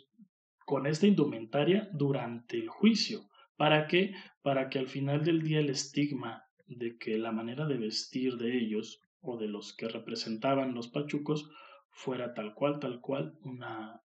con 0.64 0.88
esta 0.88 1.06
indumentaria 1.06 1.88
durante 1.92 2.56
el 2.56 2.68
juicio. 2.68 3.28
¿Para 3.56 3.86
qué? 3.86 4.12
Para 4.42 4.68
que 4.68 4.80
al 4.80 4.88
final 4.88 5.24
del 5.24 5.40
día 5.40 5.60
el 5.60 5.70
estigma 5.70 6.45
de 6.66 6.96
que 6.96 7.18
la 7.18 7.32
manera 7.32 7.66
de 7.66 7.76
vestir 7.76 8.36
de 8.36 8.58
ellos 8.58 9.00
o 9.20 9.36
de 9.36 9.48
los 9.48 9.74
que 9.74 9.88
representaban 9.88 10.74
los 10.74 10.88
pachucos 10.88 11.48
fuera 11.90 12.34
tal 12.34 12.54
cual, 12.54 12.78
tal 12.78 13.00
cual, 13.00 13.38
una, 13.42 14.02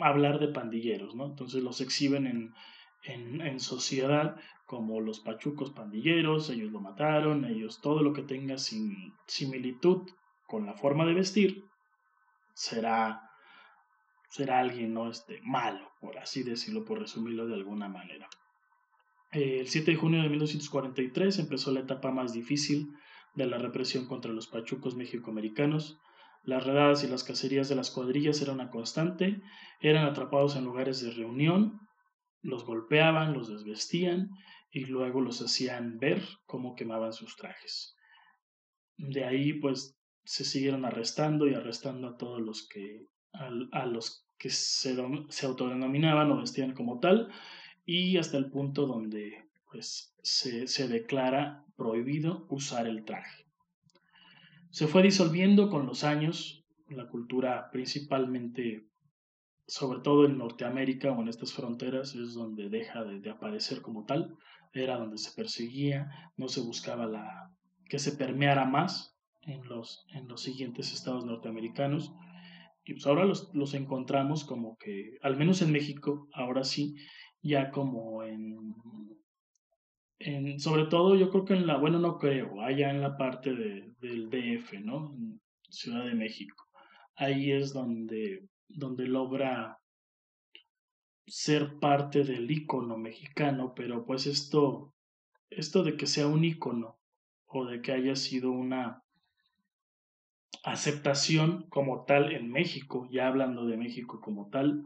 hablar 0.00 0.38
de 0.38 0.48
pandilleros, 0.48 1.14
¿no? 1.14 1.26
Entonces 1.26 1.62
los 1.62 1.80
exhiben 1.80 2.26
en, 2.26 2.54
en, 3.04 3.60
sociedad 3.60 4.36
como 4.66 5.00
los 5.00 5.20
pachucos 5.20 5.70
pandilleros, 5.70 6.50
ellos 6.50 6.72
lo 6.72 6.80
mataron, 6.80 7.44
ellos 7.44 7.80
todo 7.80 8.02
lo 8.02 8.12
que 8.12 8.22
tenga 8.22 8.58
sin 8.58 9.14
similitud 9.26 10.08
con 10.46 10.66
la 10.66 10.74
forma 10.74 11.04
de 11.06 11.14
vestir 11.14 11.64
será 12.54 13.30
será 14.28 14.58
alguien 14.58 14.92
no 14.92 15.08
este 15.10 15.40
malo, 15.42 15.92
por 16.00 16.18
así 16.18 16.42
decirlo, 16.42 16.84
por 16.84 16.98
resumirlo 16.98 17.46
de 17.46 17.54
alguna 17.54 17.88
manera. 17.88 18.28
El 19.34 19.66
7 19.66 19.90
de 19.90 19.96
junio 19.96 20.22
de 20.22 20.28
1943 20.28 21.40
empezó 21.40 21.72
la 21.72 21.80
etapa 21.80 22.12
más 22.12 22.32
difícil 22.32 22.92
de 23.34 23.46
la 23.46 23.58
represión 23.58 24.06
contra 24.06 24.32
los 24.32 24.46
pachucos 24.46 24.94
mexicoamericanos. 24.94 25.98
Las 26.44 26.64
redadas 26.64 27.02
y 27.02 27.08
las 27.08 27.24
cacerías 27.24 27.68
de 27.68 27.74
las 27.74 27.90
cuadrillas 27.90 28.40
eran 28.40 28.56
una 28.56 28.70
constante, 28.70 29.42
eran 29.80 30.06
atrapados 30.06 30.54
en 30.54 30.64
lugares 30.64 31.02
de 31.02 31.10
reunión, 31.10 31.80
los 32.42 32.64
golpeaban, 32.64 33.32
los 33.32 33.48
desvestían 33.48 34.30
y 34.70 34.84
luego 34.84 35.20
los 35.20 35.42
hacían 35.42 35.98
ver 35.98 36.22
cómo 36.46 36.76
quemaban 36.76 37.12
sus 37.12 37.34
trajes. 37.34 37.96
De 38.96 39.24
ahí 39.24 39.54
pues 39.54 39.98
se 40.22 40.44
siguieron 40.44 40.84
arrestando 40.84 41.48
y 41.48 41.54
arrestando 41.54 42.06
a 42.06 42.16
todos 42.16 42.40
los 42.40 42.68
que, 42.68 43.08
a, 43.32 43.84
los 43.86 44.28
que 44.38 44.50
se, 44.50 44.94
se 45.28 45.46
autodenominaban 45.46 46.30
o 46.30 46.38
vestían 46.38 46.72
como 46.72 47.00
tal 47.00 47.32
y 47.84 48.16
hasta 48.16 48.36
el 48.38 48.50
punto 48.50 48.86
donde 48.86 49.48
pues 49.70 50.14
se, 50.22 50.66
se 50.66 50.88
declara 50.88 51.64
prohibido 51.76 52.46
usar 52.48 52.86
el 52.86 53.04
traje. 53.04 53.44
Se 54.70 54.86
fue 54.86 55.02
disolviendo 55.02 55.70
con 55.70 55.86
los 55.86 56.04
años 56.04 56.64
la 56.88 57.08
cultura 57.08 57.70
principalmente, 57.70 58.86
sobre 59.66 60.00
todo 60.00 60.26
en 60.26 60.38
Norteamérica 60.38 61.12
o 61.12 61.22
en 61.22 61.28
estas 61.28 61.52
fronteras, 61.52 62.14
es 62.14 62.34
donde 62.34 62.68
deja 62.68 63.04
de, 63.04 63.30
aparecer 63.30 63.82
como 63.82 64.04
tal, 64.04 64.36
era 64.72 64.98
donde 64.98 65.18
se 65.18 65.32
perseguía, 65.32 66.32
no 66.36 66.48
se 66.48 66.60
buscaba 66.60 67.06
la, 67.06 67.50
que 67.88 67.98
se 67.98 68.12
permeara 68.12 68.64
más 68.64 69.16
en 69.42 69.66
los, 69.68 70.06
en 70.12 70.28
los 70.28 70.42
siguientes 70.42 70.92
estados 70.92 71.24
norteamericanos. 71.24 72.12
Y 72.84 72.94
pues 72.94 73.06
ahora 73.06 73.24
los, 73.24 73.54
los 73.54 73.72
encontramos 73.74 74.44
como 74.44 74.76
que, 74.76 75.16
al 75.22 75.36
menos 75.36 75.62
en 75.62 75.72
México, 75.72 76.28
ahora 76.34 76.64
sí, 76.64 76.96
ya 77.44 77.70
como 77.70 78.24
en 78.24 78.64
sobre 80.58 80.86
todo 80.86 81.16
yo 81.16 81.30
creo 81.30 81.44
que 81.44 81.54
en 81.54 81.66
la, 81.66 81.76
bueno, 81.76 81.98
no 81.98 82.18
creo, 82.18 82.60
allá 82.62 82.90
en 82.90 83.00
la 83.00 83.16
parte 83.16 83.54
de, 83.54 83.92
del 84.00 84.30
DF, 84.30 84.80
¿no? 84.80 85.14
Ciudad 85.68 86.04
de 86.04 86.14
México. 86.14 86.66
Ahí 87.16 87.52
es 87.52 87.72
donde, 87.72 88.48
donde 88.68 89.06
logra 89.06 89.78
ser 91.26 91.78
parte 91.78 92.24
del 92.24 92.50
icono 92.50 92.96
mexicano, 92.96 93.74
pero 93.74 94.04
pues 94.04 94.26
esto, 94.26 94.94
esto 95.50 95.82
de 95.82 95.96
que 95.96 96.06
sea 96.06 96.26
un 96.26 96.44
icono 96.44 96.98
o 97.46 97.66
de 97.66 97.80
que 97.82 97.92
haya 97.92 98.16
sido 98.16 98.50
una 98.50 99.02
aceptación 100.62 101.66
como 101.68 102.04
tal 102.04 102.32
en 102.32 102.50
México, 102.50 103.08
ya 103.10 103.28
hablando 103.28 103.66
de 103.66 103.76
México 103.76 104.20
como 104.20 104.48
tal, 104.48 104.84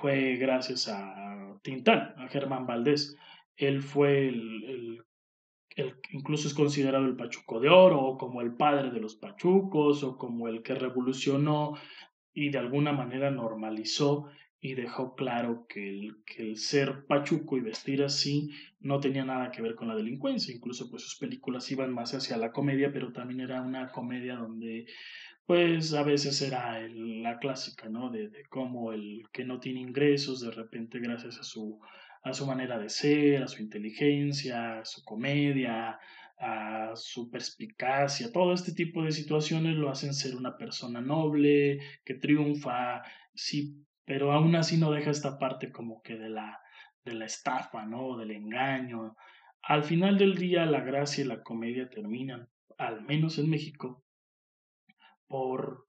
fue 0.00 0.36
gracias 0.36 0.88
a 0.88 1.58
Tintán, 1.62 2.14
a 2.16 2.28
Germán 2.28 2.66
Valdés 2.66 3.16
él 3.56 3.80
fue 3.80 4.28
el, 4.28 5.02
el, 5.76 5.94
incluso 6.10 6.48
es 6.48 6.54
considerado 6.54 7.06
el 7.06 7.16
Pachuco 7.16 7.60
de 7.60 7.68
Oro, 7.68 8.00
o 8.02 8.18
como 8.18 8.42
el 8.42 8.54
padre 8.54 8.90
de 8.90 9.00
los 9.00 9.16
Pachucos, 9.16 10.02
o 10.02 10.16
como 10.16 10.48
el 10.48 10.62
que 10.62 10.74
revolucionó 10.74 11.74
y 12.32 12.50
de 12.50 12.58
alguna 12.58 12.92
manera 12.92 13.30
normalizó 13.30 14.28
y 14.60 14.74
dejó 14.74 15.14
claro 15.14 15.66
que 15.68 15.88
el, 15.88 16.16
que 16.24 16.42
el 16.42 16.56
ser 16.56 17.06
pachuco 17.06 17.56
y 17.56 17.60
vestir 17.60 18.02
así 18.02 18.50
no 18.80 19.00
tenía 19.00 19.24
nada 19.24 19.50
que 19.50 19.62
ver 19.62 19.74
con 19.74 19.88
la 19.88 19.94
delincuencia. 19.94 20.54
Incluso 20.54 20.90
pues 20.90 21.02
sus 21.02 21.16
películas 21.18 21.70
iban 21.70 21.94
más 21.94 22.14
hacia 22.14 22.36
la 22.36 22.52
comedia, 22.52 22.92
pero 22.92 23.12
también 23.12 23.40
era 23.40 23.62
una 23.62 23.88
comedia 23.88 24.36
donde 24.36 24.86
pues 25.46 25.94
a 25.94 26.02
veces 26.02 26.42
era 26.42 26.80
la 26.88 27.38
clásica, 27.38 27.88
¿no? 27.88 28.10
De, 28.10 28.28
de 28.28 28.44
cómo 28.48 28.92
el 28.92 29.22
que 29.32 29.44
no 29.44 29.60
tiene 29.60 29.80
ingresos 29.80 30.40
de 30.40 30.50
repente 30.50 30.98
gracias 30.98 31.38
a 31.38 31.44
su 31.44 31.80
a 32.26 32.32
su 32.32 32.44
manera 32.44 32.76
de 32.78 32.88
ser, 32.88 33.44
a 33.44 33.48
su 33.48 33.62
inteligencia, 33.62 34.80
a 34.80 34.84
su 34.84 35.04
comedia, 35.04 36.00
a 36.38 36.90
su 36.96 37.30
perspicacia, 37.30 38.32
todo 38.32 38.52
este 38.52 38.72
tipo 38.72 39.04
de 39.04 39.12
situaciones 39.12 39.76
lo 39.76 39.90
hacen 39.90 40.12
ser 40.12 40.34
una 40.34 40.56
persona 40.56 41.00
noble, 41.00 41.78
que 42.04 42.14
triunfa, 42.14 43.02
sí, 43.32 43.86
pero 44.04 44.32
aún 44.32 44.56
así 44.56 44.76
no 44.76 44.90
deja 44.90 45.10
esta 45.10 45.38
parte 45.38 45.70
como 45.70 46.02
que 46.02 46.16
de 46.16 46.28
la, 46.28 46.58
de 47.04 47.14
la 47.14 47.26
estafa, 47.26 47.86
¿no? 47.86 48.16
Del 48.16 48.32
engaño. 48.32 49.16
Al 49.62 49.84
final 49.84 50.18
del 50.18 50.34
día 50.34 50.66
la 50.66 50.80
gracia 50.80 51.24
y 51.24 51.28
la 51.28 51.42
comedia 51.42 51.88
terminan, 51.88 52.48
al 52.76 53.02
menos 53.02 53.38
en 53.38 53.48
México, 53.48 54.04
por, 55.28 55.86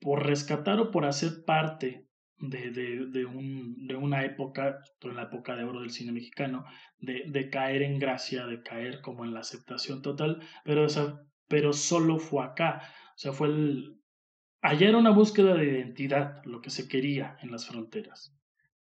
por 0.00 0.26
rescatar 0.26 0.80
o 0.80 0.90
por 0.90 1.04
hacer 1.04 1.44
parte 1.46 2.08
de, 2.42 2.70
de, 2.70 3.06
de, 3.06 3.24
un, 3.24 3.86
de 3.86 3.94
una 3.96 4.24
época, 4.24 4.80
en 5.00 5.16
la 5.16 5.22
época 5.22 5.54
de 5.54 5.64
oro 5.64 5.80
del 5.80 5.90
cine 5.90 6.12
mexicano, 6.12 6.64
de, 6.98 7.24
de 7.28 7.50
caer 7.50 7.82
en 7.82 7.98
gracia, 7.98 8.46
de 8.46 8.62
caer 8.62 9.00
como 9.00 9.24
en 9.24 9.32
la 9.32 9.40
aceptación 9.40 10.02
total, 10.02 10.40
pero, 10.64 10.86
pero 11.48 11.72
solo 11.72 12.18
fue 12.18 12.44
acá. 12.44 12.82
O 13.14 13.18
sea, 13.18 13.32
fue 13.32 13.48
el... 13.48 13.98
Allá 14.60 14.88
era 14.88 14.98
una 14.98 15.10
búsqueda 15.10 15.54
de 15.54 15.64
identidad, 15.64 16.44
lo 16.44 16.60
que 16.60 16.70
se 16.70 16.88
quería 16.88 17.36
en 17.42 17.50
las 17.50 17.66
fronteras, 17.66 18.36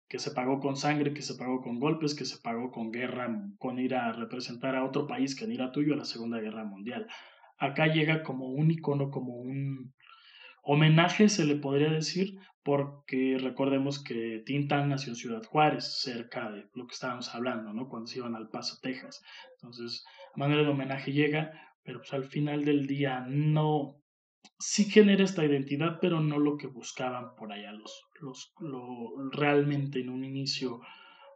que 0.07 0.17
se 0.19 0.31
pagó 0.31 0.59
con 0.59 0.75
sangre, 0.75 1.13
que 1.13 1.21
se 1.21 1.35
pagó 1.35 1.61
con 1.61 1.79
golpes, 1.79 2.15
que 2.15 2.25
se 2.25 2.39
pagó 2.41 2.71
con 2.71 2.91
guerra, 2.91 3.27
con 3.59 3.79
ir 3.79 3.93
a 3.95 4.11
representar 4.11 4.75
a 4.75 4.83
otro 4.83 5.05
país 5.07 5.35
que 5.35 5.45
no 5.45 5.53
era 5.53 5.71
tuyo 5.71 5.93
a 5.93 5.97
la 5.97 6.05
Segunda 6.05 6.39
Guerra 6.39 6.63
Mundial. 6.63 7.07
Acá 7.57 7.87
llega 7.87 8.23
como 8.23 8.47
un 8.47 8.71
icono, 8.71 9.09
como 9.09 9.33
un, 9.35 9.93
homenaje, 10.69 11.29
se 11.29 11.45
le 11.45 11.55
podría 11.55 11.89
decir, 11.89 12.37
porque 12.61 13.37
recordemos 13.39 14.03
que 14.03 14.43
Tintán 14.45 14.89
nació 14.89 15.13
en 15.13 15.15
Ciudad 15.15 15.43
Juárez, 15.43 16.01
cerca 16.01 16.51
de 16.51 16.67
lo 16.73 16.85
que 16.87 16.93
estábamos 16.93 17.33
hablando, 17.33 17.71
¿no? 17.71 17.87
Cuando 17.87 18.07
se 18.07 18.19
iban 18.19 18.35
al 18.35 18.49
Paso, 18.49 18.77
Texas. 18.81 19.23
Entonces, 19.53 20.05
a 20.35 20.39
manera 20.39 20.63
de 20.63 20.67
homenaje 20.67 21.13
llega, 21.13 21.53
pero 21.83 21.99
pues 21.99 22.11
al 22.13 22.25
final 22.25 22.65
del 22.65 22.85
día 22.85 23.25
no, 23.29 23.95
sí 24.59 24.83
genera 24.83 25.23
esta 25.23 25.45
identidad, 25.45 25.99
pero 26.01 26.19
no 26.19 26.37
lo 26.37 26.57
que 26.57 26.67
buscaban 26.67 27.33
por 27.35 27.53
allá 27.53 27.71
los, 27.71 28.03
los, 28.19 28.51
lo, 28.59 29.29
realmente 29.31 30.01
en 30.01 30.09
un 30.09 30.25
inicio 30.25 30.81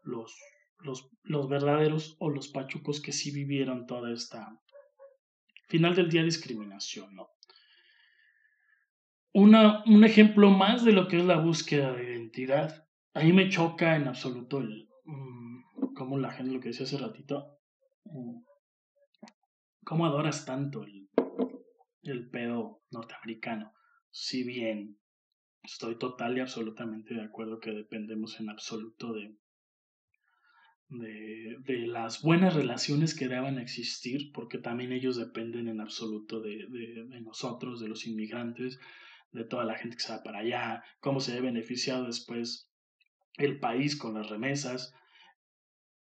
los, 0.03 0.35
los, 0.79 1.09
los 1.23 1.47
verdaderos 1.47 2.17
o 2.19 2.29
los 2.29 2.49
pachucos 2.49 3.01
que 3.01 3.13
sí 3.13 3.31
vivieron 3.31 3.85
toda 3.85 4.11
esta, 4.11 4.59
final 5.71 5.95
del 5.95 6.09
día 6.09 6.23
discriminación, 6.23 7.15
¿no? 7.15 7.31
una, 9.33 9.83
un 9.85 10.03
ejemplo 10.03 10.49
más 10.49 10.83
de 10.83 10.91
lo 10.91 11.07
que 11.07 11.17
es 11.17 11.25
la 11.25 11.37
búsqueda 11.37 11.93
de 11.93 12.03
identidad. 12.03 12.87
A 13.13 13.21
mí 13.21 13.33
me 13.33 13.49
choca 13.49 13.95
en 13.95 14.07
absoluto 14.07 14.59
el, 14.59 14.89
mm, 15.05 15.93
como 15.95 16.17
la 16.17 16.31
gente, 16.31 16.53
lo 16.53 16.59
que 16.59 16.69
decía 16.69 16.85
hace 16.85 16.97
ratito, 16.97 17.59
mm, 18.05 18.43
cómo 19.83 20.05
adoras 20.05 20.45
tanto 20.45 20.83
el, 20.83 21.09
el 22.03 22.29
pedo 22.29 22.81
norteamericano. 22.91 23.73
Si 24.09 24.43
bien 24.43 24.97
estoy 25.63 25.97
total 25.97 26.37
y 26.37 26.41
absolutamente 26.41 27.13
de 27.13 27.23
acuerdo 27.23 27.59
que 27.59 27.71
dependemos 27.71 28.39
en 28.39 28.49
absoluto 28.49 29.13
de, 29.13 29.37
de, 30.91 31.57
de, 31.65 31.87
las 31.87 32.21
buenas 32.21 32.53
relaciones 32.53 33.15
que 33.15 33.27
deban 33.27 33.57
existir, 33.57 34.31
porque 34.33 34.57
también 34.57 34.91
ellos 34.91 35.15
dependen 35.15 35.67
en 35.67 35.79
absoluto 35.79 36.41
de, 36.41 36.67
de, 36.69 37.05
de 37.05 37.21
nosotros, 37.21 37.79
de 37.79 37.87
los 37.87 38.05
inmigrantes, 38.05 38.79
de 39.31 39.45
toda 39.45 39.63
la 39.63 39.77
gente 39.77 39.95
que 39.95 40.03
se 40.03 40.11
va 40.11 40.23
para 40.23 40.39
allá, 40.39 40.83
cómo 40.99 41.21
se 41.21 41.33
ve 41.33 41.41
beneficiado 41.41 42.05
después 42.05 42.69
el 43.37 43.59
país 43.59 43.95
con 43.95 44.15
las 44.15 44.29
remesas 44.29 44.93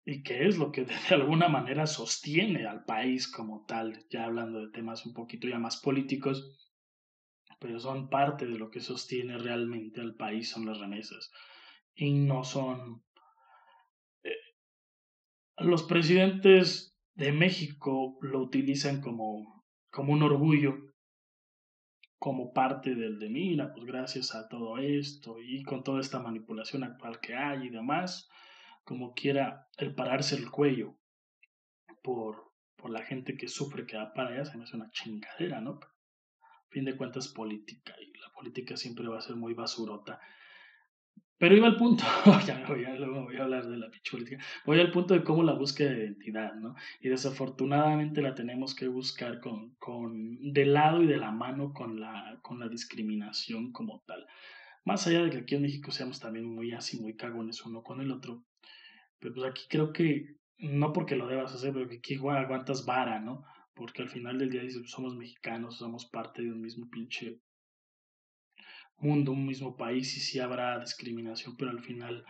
y 0.06 0.24
qué 0.24 0.48
es 0.48 0.58
lo 0.58 0.72
que 0.72 0.86
de 0.86 1.16
alguna 1.16 1.48
manera 1.48 1.86
sostiene 1.86 2.66
al 2.66 2.84
país 2.86 3.32
como 3.32 3.66
tal, 3.66 4.06
ya 4.10 4.26
hablando 4.26 4.60
de 4.60 4.72
temas 4.72 5.06
un 5.06 5.14
poquito 5.14 5.48
ya 5.48 5.60
más 5.60 5.78
políticos, 5.78 6.58
pero 7.60 7.80
son 7.80 8.10
parte 8.10 8.48
de 8.48 8.58
lo 8.58 8.72
que 8.72 8.80
sostiene 8.80 9.38
realmente 9.38 10.02
al 10.02 10.16
país, 10.16 10.50
son 10.50 10.66
las 10.66 10.80
remesas 10.80 11.32
y 11.94 12.14
no 12.14 12.44
son... 12.44 13.04
Los 15.60 15.84
presidentes 15.84 16.98
de 17.16 17.34
México 17.34 18.18
lo 18.22 18.40
utilizan 18.40 19.02
como, 19.02 19.66
como 19.92 20.14
un 20.14 20.24
orgullo 20.24 20.78
como 22.18 22.54
parte 22.54 22.96
del 22.96 23.20
de 23.20 23.30
mira, 23.30 23.74
pues 23.74 23.86
gracias 23.86 24.36
a 24.36 24.48
todo 24.48 24.78
esto 24.78 25.38
y 25.42 25.64
con 25.64 25.84
toda 25.84 26.00
esta 26.00 26.20
manipulación 26.20 26.84
actual 26.84 27.20
que 27.20 27.36
hay 27.36 27.68
y 27.68 27.70
demás, 27.70 28.30
como 28.86 29.14
quiera 29.14 29.68
el 29.78 29.96
pararse 29.96 30.36
el 30.36 30.50
cuello 30.50 30.98
por, 32.04 32.54
por 32.78 32.90
la 32.92 33.04
gente 33.04 33.36
que 33.36 33.50
sufre 33.50 33.86
que 33.86 33.98
va 33.98 34.14
para 34.14 34.30
allá, 34.30 34.46
se 34.46 34.58
me 34.58 34.64
hace 34.64 34.78
una 34.78 34.92
chingadera, 34.92 35.60
¿no? 35.60 35.80
A 36.42 36.70
fin 36.70 36.86
de 36.86 36.96
cuentas 36.96 37.28
política 37.28 37.96
y 38.02 38.18
la 38.18 38.32
política 38.34 38.78
siempre 38.78 39.08
va 39.08 39.18
a 39.18 39.22
ser 39.22 39.36
muy 39.36 39.54
basurota 39.54 40.22
pero 41.40 41.56
iba 41.56 41.68
al 41.68 41.78
punto, 41.78 42.04
ya 42.46 42.66
voy 42.68 42.84
a, 42.84 42.94
luego 42.96 43.24
voy 43.24 43.38
a 43.38 43.44
hablar 43.44 43.66
de 43.66 43.78
la 43.78 43.90
política, 44.12 44.44
voy 44.66 44.82
al 44.82 44.92
punto 44.92 45.14
de 45.14 45.24
cómo 45.24 45.42
la 45.42 45.54
búsqueda 45.54 45.92
de 45.92 46.00
identidad, 46.00 46.54
¿no? 46.56 46.76
Y 47.00 47.08
desafortunadamente 47.08 48.22
la 48.22 48.36
tenemos 48.36 48.76
que 48.76 48.90
buscar 48.90 49.40
con, 49.40 49.74
con, 49.76 50.52
de 50.52 50.66
lado 50.66 51.02
y 51.02 51.08
de 51.08 51.16
la 51.16 51.32
mano 51.32 51.72
con 51.72 52.02
la, 52.02 52.40
con 52.42 52.60
la 52.60 52.68
discriminación 52.68 53.72
como 53.72 54.04
tal. 54.06 54.28
Más 54.84 55.08
allá 55.08 55.24
de 55.24 55.30
que 55.30 55.38
aquí 55.38 55.56
en 55.56 55.62
México 55.62 55.92
seamos 55.92 56.20
también 56.20 56.46
muy 56.46 56.74
así, 56.74 57.00
muy 57.00 57.16
cagones 57.16 57.66
uno 57.66 57.84
con 57.84 58.02
el 58.02 58.12
otro, 58.12 58.44
pero 59.20 59.34
pues 59.34 59.50
aquí 59.50 59.64
creo 59.70 59.94
que, 59.94 60.36
no 60.58 60.92
porque 60.92 61.16
lo 61.16 61.28
debas 61.28 61.54
hacer, 61.56 61.72
pero 61.72 61.88
que 61.88 61.98
aquí 61.98 62.16
aguantas 62.16 62.86
vara, 62.86 63.22
¿no? 63.22 63.46
Porque 63.76 64.02
al 64.02 64.10
final 64.10 64.38
del 64.40 64.50
día 64.50 64.62
dices, 64.62 64.92
somos 64.92 65.16
mexicanos, 65.16 65.78
somos 65.78 66.06
parte 66.06 66.42
de 66.42 66.52
un 66.52 66.60
mismo 66.60 66.90
pinche 66.90 67.40
mundo, 69.02 69.32
un 69.32 69.46
mismo 69.46 69.76
país 69.76 70.16
y 70.18 70.20
sí 70.20 70.40
habrá 70.40 70.80
discriminación, 70.80 71.56
pero 71.58 71.72
al 71.72 71.82
final 71.82 72.26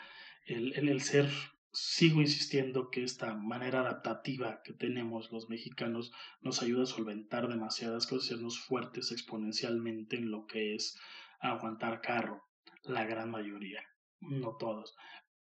el, 0.46 0.74
el, 0.74 0.90
el, 0.90 1.02
ser, 1.02 1.30
sigo 1.72 2.22
insistiendo 2.22 2.90
que 2.90 3.04
esta 3.04 3.34
manera 3.36 3.82
adaptativa 3.82 4.62
que 4.64 4.74
tenemos 4.74 5.32
los 5.32 5.50
mexicanos 5.50 6.12
nos 6.42 6.62
ayuda 6.62 6.84
a 6.84 6.88
solventar 6.88 7.48
demasiadas 7.48 8.08
cosas, 8.08 8.28
sernos 8.28 8.60
fuertes 8.60 9.12
exponencialmente 9.12 10.18
en 10.18 10.32
lo 10.32 10.46
que 10.46 10.76
es 10.76 10.98
aguantar 11.40 12.02
carro, 12.02 12.44
la 12.84 13.06
gran 13.06 13.30
mayoría, 13.30 13.84
no 14.20 14.58
todos, 14.58 14.96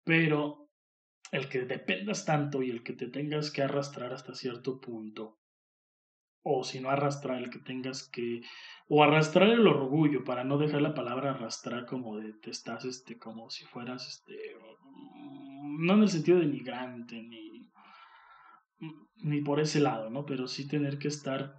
pero 0.03 0.69
el 1.31 1.49
que 1.49 1.61
dependas 1.61 2.25
tanto 2.25 2.63
y 2.63 2.71
el 2.71 2.83
que 2.83 2.93
te 2.93 3.07
tengas 3.07 3.51
que 3.51 3.61
arrastrar 3.61 4.13
hasta 4.13 4.35
cierto 4.35 4.79
punto 4.79 5.39
o 6.47 6.63
si 6.63 6.79
no 6.79 6.91
arrastrar 6.91 7.39
el 7.39 7.49
que 7.49 7.57
tengas 7.57 8.03
que 8.03 8.43
o 8.87 9.03
arrastrar 9.03 9.49
el 9.49 9.65
orgullo 9.67 10.23
para 10.23 10.43
no 10.43 10.59
dejar 10.59 10.83
la 10.83 10.93
palabra 10.93 11.31
arrastrar 11.31 11.87
como 11.87 12.17
de 12.17 12.33
te 12.33 12.51
estás 12.51 12.85
este 12.85 13.17
como 13.17 13.49
si 13.49 13.65
fueras 13.65 14.07
este 14.07 14.37
no 15.63 15.95
en 15.95 16.03
el 16.03 16.09
sentido 16.09 16.37
de 16.39 16.45
migrante 16.45 17.23
ni 17.23 17.67
ni 19.23 19.41
por 19.41 19.59
ese 19.59 19.79
lado 19.79 20.11
no 20.11 20.27
pero 20.27 20.47
sí 20.47 20.67
tener 20.67 20.99
que 20.99 21.07
estar 21.07 21.55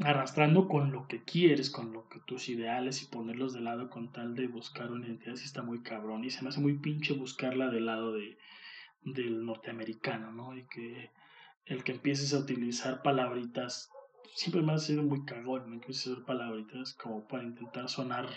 arrastrando 0.00 0.68
con 0.68 0.92
lo 0.92 1.08
que 1.08 1.22
quieres 1.22 1.70
con 1.70 1.92
lo 1.94 2.06
que 2.10 2.20
tus 2.20 2.50
ideales 2.50 3.02
y 3.02 3.06
ponerlos 3.06 3.54
de 3.54 3.62
lado 3.62 3.88
con 3.88 4.12
tal 4.12 4.34
de 4.34 4.46
buscar 4.46 4.92
una 4.92 5.06
identidad 5.06 5.36
sí 5.36 5.46
está 5.46 5.62
muy 5.62 5.82
cabrón. 5.82 6.24
Y 6.24 6.30
se 6.30 6.42
me 6.42 6.50
hace 6.50 6.60
muy 6.60 6.74
pinche 6.74 7.14
buscarla 7.14 7.68
del 7.68 7.86
lado 7.86 8.12
de 8.12 8.38
del 9.02 9.44
norteamericano 9.44 10.30
no 10.32 10.56
y 10.56 10.64
que 10.66 11.10
el 11.66 11.82
que 11.82 11.92
empieces 11.92 12.34
a 12.34 12.38
utilizar 12.38 13.02
palabritas 13.02 13.90
siempre 14.34 14.62
me 14.62 14.72
ha 14.72 14.78
sido 14.78 15.02
muy 15.02 15.24
cagón, 15.24 15.70
me 15.70 15.80
quise 15.80 16.12
hacer 16.12 16.24
palabritas 16.24 16.94
como 16.94 17.26
para 17.26 17.44
intentar 17.44 17.88
sonar, 17.88 18.28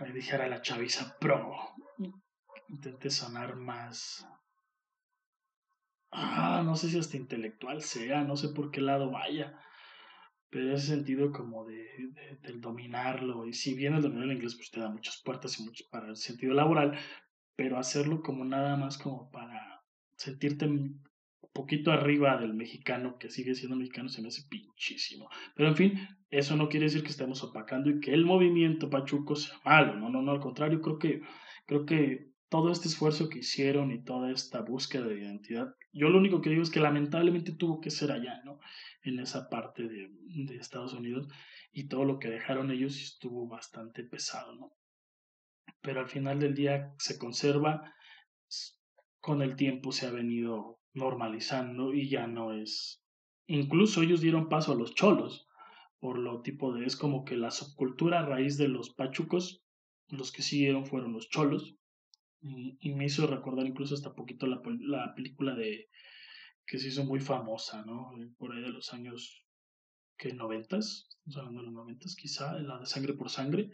me 0.00 0.12
dijera 0.12 0.48
la 0.48 0.62
chaviza 0.62 1.16
pro, 1.18 1.54
intenté 2.68 3.10
sonar 3.10 3.56
más, 3.56 4.26
ah, 6.10 6.62
no 6.64 6.76
sé 6.76 6.90
si 6.90 6.98
hasta 6.98 7.16
intelectual 7.16 7.82
sea, 7.82 8.22
no 8.22 8.36
sé 8.36 8.48
por 8.48 8.70
qué 8.70 8.80
lado 8.80 9.10
vaya, 9.10 9.58
pero 10.50 10.74
ese 10.74 10.88
sentido 10.88 11.32
como 11.32 11.64
de, 11.64 11.88
de, 12.12 12.36
del 12.42 12.60
dominarlo, 12.60 13.46
y 13.46 13.54
si 13.54 13.74
bien 13.74 13.94
el 13.94 14.02
dominar 14.02 14.24
el 14.24 14.32
inglés 14.32 14.54
pues 14.56 14.70
te 14.70 14.80
da 14.80 14.90
muchas 14.90 15.20
puertas 15.22 15.58
y 15.58 15.64
mucho 15.64 15.84
para 15.90 16.08
el 16.08 16.16
sentido 16.16 16.52
laboral, 16.52 16.98
pero 17.56 17.78
hacerlo 17.78 18.22
como 18.22 18.44
nada 18.44 18.76
más 18.76 18.98
como 18.98 19.30
para 19.30 19.82
sentirte 20.16 20.68
poquito 21.52 21.92
arriba 21.92 22.36
del 22.38 22.54
mexicano, 22.54 23.18
que 23.18 23.30
sigue 23.30 23.54
siendo 23.54 23.76
mexicano, 23.76 24.08
se 24.08 24.22
me 24.22 24.28
hace 24.28 24.42
pinchísimo. 24.48 25.28
Pero 25.54 25.68
en 25.68 25.76
fin, 25.76 26.08
eso 26.30 26.56
no 26.56 26.68
quiere 26.68 26.86
decir 26.86 27.02
que 27.02 27.10
estemos 27.10 27.42
opacando 27.44 27.90
y 27.90 28.00
que 28.00 28.12
el 28.12 28.24
movimiento 28.24 28.88
pachuco 28.88 29.36
sea 29.36 29.58
malo, 29.64 29.96
no, 29.96 30.08
no, 30.08 30.22
no, 30.22 30.32
al 30.32 30.40
contrario, 30.40 30.80
creo 30.80 30.98
que, 30.98 31.22
creo 31.66 31.84
que 31.84 32.32
todo 32.48 32.70
este 32.70 32.88
esfuerzo 32.88 33.28
que 33.28 33.40
hicieron 33.40 33.92
y 33.92 34.02
toda 34.02 34.30
esta 34.30 34.60
búsqueda 34.60 35.06
de 35.06 35.20
identidad, 35.20 35.74
yo 35.92 36.08
lo 36.08 36.18
único 36.18 36.40
que 36.40 36.50
digo 36.50 36.62
es 36.62 36.70
que 36.70 36.80
lamentablemente 36.80 37.52
tuvo 37.52 37.80
que 37.80 37.90
ser 37.90 38.12
allá, 38.12 38.42
¿no? 38.44 38.60
En 39.02 39.18
esa 39.20 39.48
parte 39.48 39.88
de, 39.88 40.10
de 40.28 40.56
Estados 40.56 40.94
Unidos 40.94 41.28
y 41.72 41.88
todo 41.88 42.04
lo 42.04 42.18
que 42.18 42.28
dejaron 42.28 42.70
ellos 42.70 43.00
estuvo 43.00 43.46
bastante 43.46 44.04
pesado, 44.04 44.54
¿no? 44.54 44.72
Pero 45.80 46.00
al 46.00 46.08
final 46.08 46.38
del 46.38 46.54
día 46.54 46.94
se 46.98 47.18
conserva, 47.18 47.94
con 49.20 49.40
el 49.42 49.56
tiempo 49.56 49.92
se 49.92 50.06
ha 50.06 50.10
venido 50.10 50.81
normalizando 50.94 51.94
y 51.94 52.08
ya 52.08 52.26
no 52.26 52.52
es 52.52 53.02
incluso 53.46 54.02
ellos 54.02 54.20
dieron 54.20 54.48
paso 54.48 54.72
a 54.72 54.74
los 54.74 54.94
cholos, 54.94 55.48
por 55.98 56.18
lo 56.18 56.42
tipo 56.42 56.72
de, 56.72 56.86
es 56.86 56.96
como 56.96 57.24
que 57.24 57.36
la 57.36 57.50
subcultura 57.50 58.20
a 58.20 58.26
raíz 58.26 58.56
de 58.56 58.68
los 58.68 58.90
pachucos, 58.90 59.62
los 60.08 60.32
que 60.32 60.42
siguieron 60.42 60.86
fueron 60.86 61.12
los 61.12 61.28
cholos, 61.28 61.76
y, 62.40 62.92
me 62.94 63.04
hizo 63.04 63.26
recordar 63.26 63.66
incluso 63.66 63.94
hasta 63.94 64.14
poquito 64.14 64.46
la, 64.48 64.60
la 64.80 65.14
película 65.14 65.54
de 65.54 65.88
que 66.66 66.78
se 66.78 66.88
hizo 66.88 67.04
muy 67.04 67.20
famosa, 67.20 67.84
¿no? 67.84 68.12
Por 68.36 68.52
ahí 68.52 68.62
de 68.62 68.70
los 68.70 68.92
años 68.92 69.46
que 70.18 70.32
noventas, 70.32 71.08
estamos 71.18 71.36
hablando 71.36 71.60
de 71.60 71.66
los 71.66 71.74
noventas 71.74 72.16
quizá, 72.16 72.58
la 72.58 72.80
de 72.80 72.86
Sangre 72.86 73.14
por 73.14 73.30
Sangre, 73.30 73.70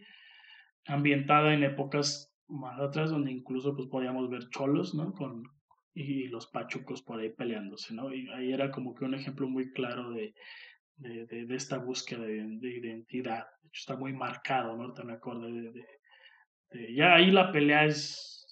ambientada 0.85 1.54
en 1.54 1.64
épocas 1.64 2.35
más 2.46 2.78
atrás 2.78 3.11
donde 3.11 3.33
incluso 3.33 3.74
pues 3.74 3.88
podíamos 3.88 4.28
ver 4.28 4.50
cholos, 4.50 4.94
¿no? 4.94 5.12
Con, 5.12 5.44
y 5.94 6.29
los 6.29 6.46
pachucos 6.46 7.03
por 7.03 7.20
ahí 7.20 7.31
peleándose, 7.31 7.94
¿no? 7.94 8.12
Y 8.12 8.29
ahí 8.31 8.53
era 8.53 8.70
como 8.70 8.94
que 8.94 9.05
un 9.05 9.14
ejemplo 9.14 9.48
muy 9.48 9.72
claro 9.72 10.11
de, 10.11 10.35
de, 10.96 11.27
de, 11.27 11.55
esta 11.55 11.79
búsqueda 11.79 12.24
de, 12.24 12.79
identidad. 12.79 13.46
De 13.62 13.68
hecho, 13.68 13.81
está 13.81 13.96
muy 13.96 14.12
marcado, 14.12 14.77
¿no? 14.77 14.92
Te 14.92 15.05
me 15.05 15.14
acuerdo 15.14 15.42
de, 15.42 16.94
Ya 16.94 17.14
ahí 17.14 17.31
la 17.31 17.53
pelea 17.53 17.85
es 17.85 18.46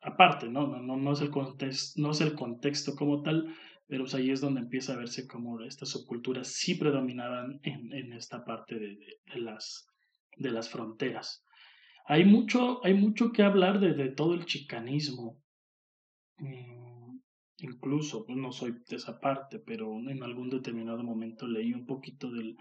aparte, 0.00 0.48
¿no? 0.48 0.66
No, 0.66 0.80
no, 0.80 0.96
no, 0.96 1.12
es 1.12 1.20
el 1.20 1.30
contexto, 1.30 2.00
no 2.00 2.10
es 2.10 2.20
el 2.20 2.34
contexto 2.34 2.94
como 2.94 3.22
tal, 3.22 3.54
pero 3.86 4.04
pues 4.04 4.14
ahí 4.14 4.30
es 4.30 4.40
donde 4.40 4.60
empieza 4.60 4.94
a 4.94 4.96
verse 4.96 5.26
como 5.26 5.60
estas 5.62 5.90
subculturas 5.90 6.48
sí 6.54 6.76
predominaban 6.76 7.60
en, 7.62 7.92
en 7.92 8.12
esta 8.12 8.44
parte 8.44 8.76
de, 8.76 8.96
de, 9.26 9.40
las, 9.40 9.86
de 10.36 10.50
las 10.50 10.70
fronteras. 10.70 11.44
Hay 12.06 12.24
mucho, 12.24 12.84
hay 12.84 12.94
mucho 12.94 13.32
que 13.32 13.42
hablar 13.42 13.80
de, 13.80 13.94
de 13.94 14.08
todo 14.08 14.34
el 14.34 14.46
chicanismo. 14.46 15.39
Mm, 16.40 17.18
incluso, 17.58 18.24
pues 18.26 18.38
no 18.38 18.52
soy 18.52 18.72
de 18.88 18.96
esa 18.96 19.20
parte, 19.20 19.58
pero 19.58 19.98
en 19.98 20.22
algún 20.22 20.50
determinado 20.50 21.02
momento 21.02 21.46
leí 21.46 21.72
un 21.72 21.86
poquito 21.86 22.30
del, 22.30 22.56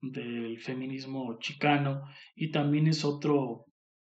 del 0.00 0.60
feminismo 0.60 1.38
chicano 1.38 2.02
y 2.34 2.50
también 2.50 2.86
es 2.86 3.04
otro, 3.04 3.66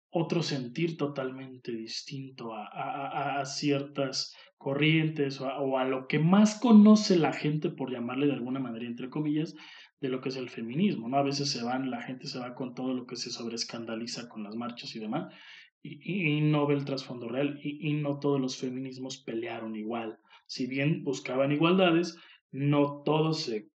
otro 0.09 0.41
sentir 0.43 0.97
totalmente 0.97 1.71
distinto 1.71 2.53
a, 2.53 2.67
a, 2.67 3.39
a 3.39 3.45
ciertas 3.45 4.35
corrientes 4.61 5.41
o 5.41 5.77
a, 5.77 5.85
lo 5.85 6.07
que 6.07 6.19
más 6.19 6.59
conoce 6.59 7.17
la 7.17 7.33
gente, 7.33 7.69
por 7.69 7.91
llamarle 7.91 8.27
de 8.27 8.33
alguna 8.33 8.59
manera, 8.59 8.85
entre 8.85 9.09
comillas, 9.09 9.55
de 9.99 10.09
lo 10.09 10.21
que 10.21 10.29
es 10.29 10.35
el 10.35 10.49
feminismo. 10.49 11.09
¿no? 11.09 11.17
A 11.17 11.23
veces 11.23 11.51
se 11.51 11.63
van, 11.63 11.89
la 11.89 12.01
gente 12.03 12.27
se 12.27 12.39
va 12.39 12.53
con 12.53 12.73
todo 12.73 12.93
lo 12.93 13.05
que 13.05 13.15
se 13.15 13.31
sobrescandaliza 13.31 14.29
con 14.29 14.43
las 14.43 14.55
marchas 14.55 14.95
y 14.95 14.99
demás, 14.99 15.33
y, 15.83 16.41
no 16.41 16.67
ve 16.67 16.75
el 16.75 16.85
trasfondo 16.85 17.27
real, 17.27 17.59
y, 17.63 17.93
no 17.93 18.19
todos 18.19 18.39
los 18.39 18.57
feminismos 18.57 19.17
pelearon 19.17 19.75
igual. 19.75 20.19
Si 20.45 20.67
bien 20.67 21.03
buscaban 21.03 21.51
igualdades, 21.51 22.17
no 22.51 23.01
todos 23.03 23.41
se 23.41 23.71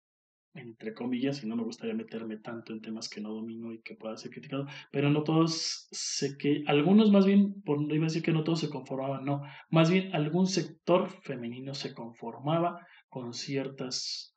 entre 0.55 0.93
comillas, 0.93 1.43
y 1.43 1.47
no 1.47 1.57
me 1.57 1.65
gustaría 1.65 1.95
meterme 1.95 2.37
tanto 2.37 2.75
en 2.75 2.83
temas 2.83 3.09
que 3.09 3.23
no 3.23 3.33
domino 3.33 3.73
y 3.73 3.81
que 3.81 3.95
pueda 3.95 4.17
ser 4.19 4.31
criticado, 4.31 4.67
pero 4.91 5.09
no 5.09 5.23
todos 5.23 5.89
sé 5.91 6.37
que, 6.37 6.63
algunos 6.67 7.11
más 7.11 7.25
bien, 7.25 7.63
por, 7.63 7.81
iba 7.91 8.05
a 8.05 8.09
decir 8.09 8.23
que 8.23 8.33
no 8.33 8.45
todos 8.45 8.61
se 8.61 8.69
conformaban, 8.69 9.25
no, 9.25 9.41
más 9.71 9.91
bien 9.91 10.15
algún 10.15 10.47
sector 10.47 11.09
femenino 11.23 11.73
se 11.75 11.95
conformaba 11.95 12.87
con 13.09 13.33
ciertas 13.33 14.35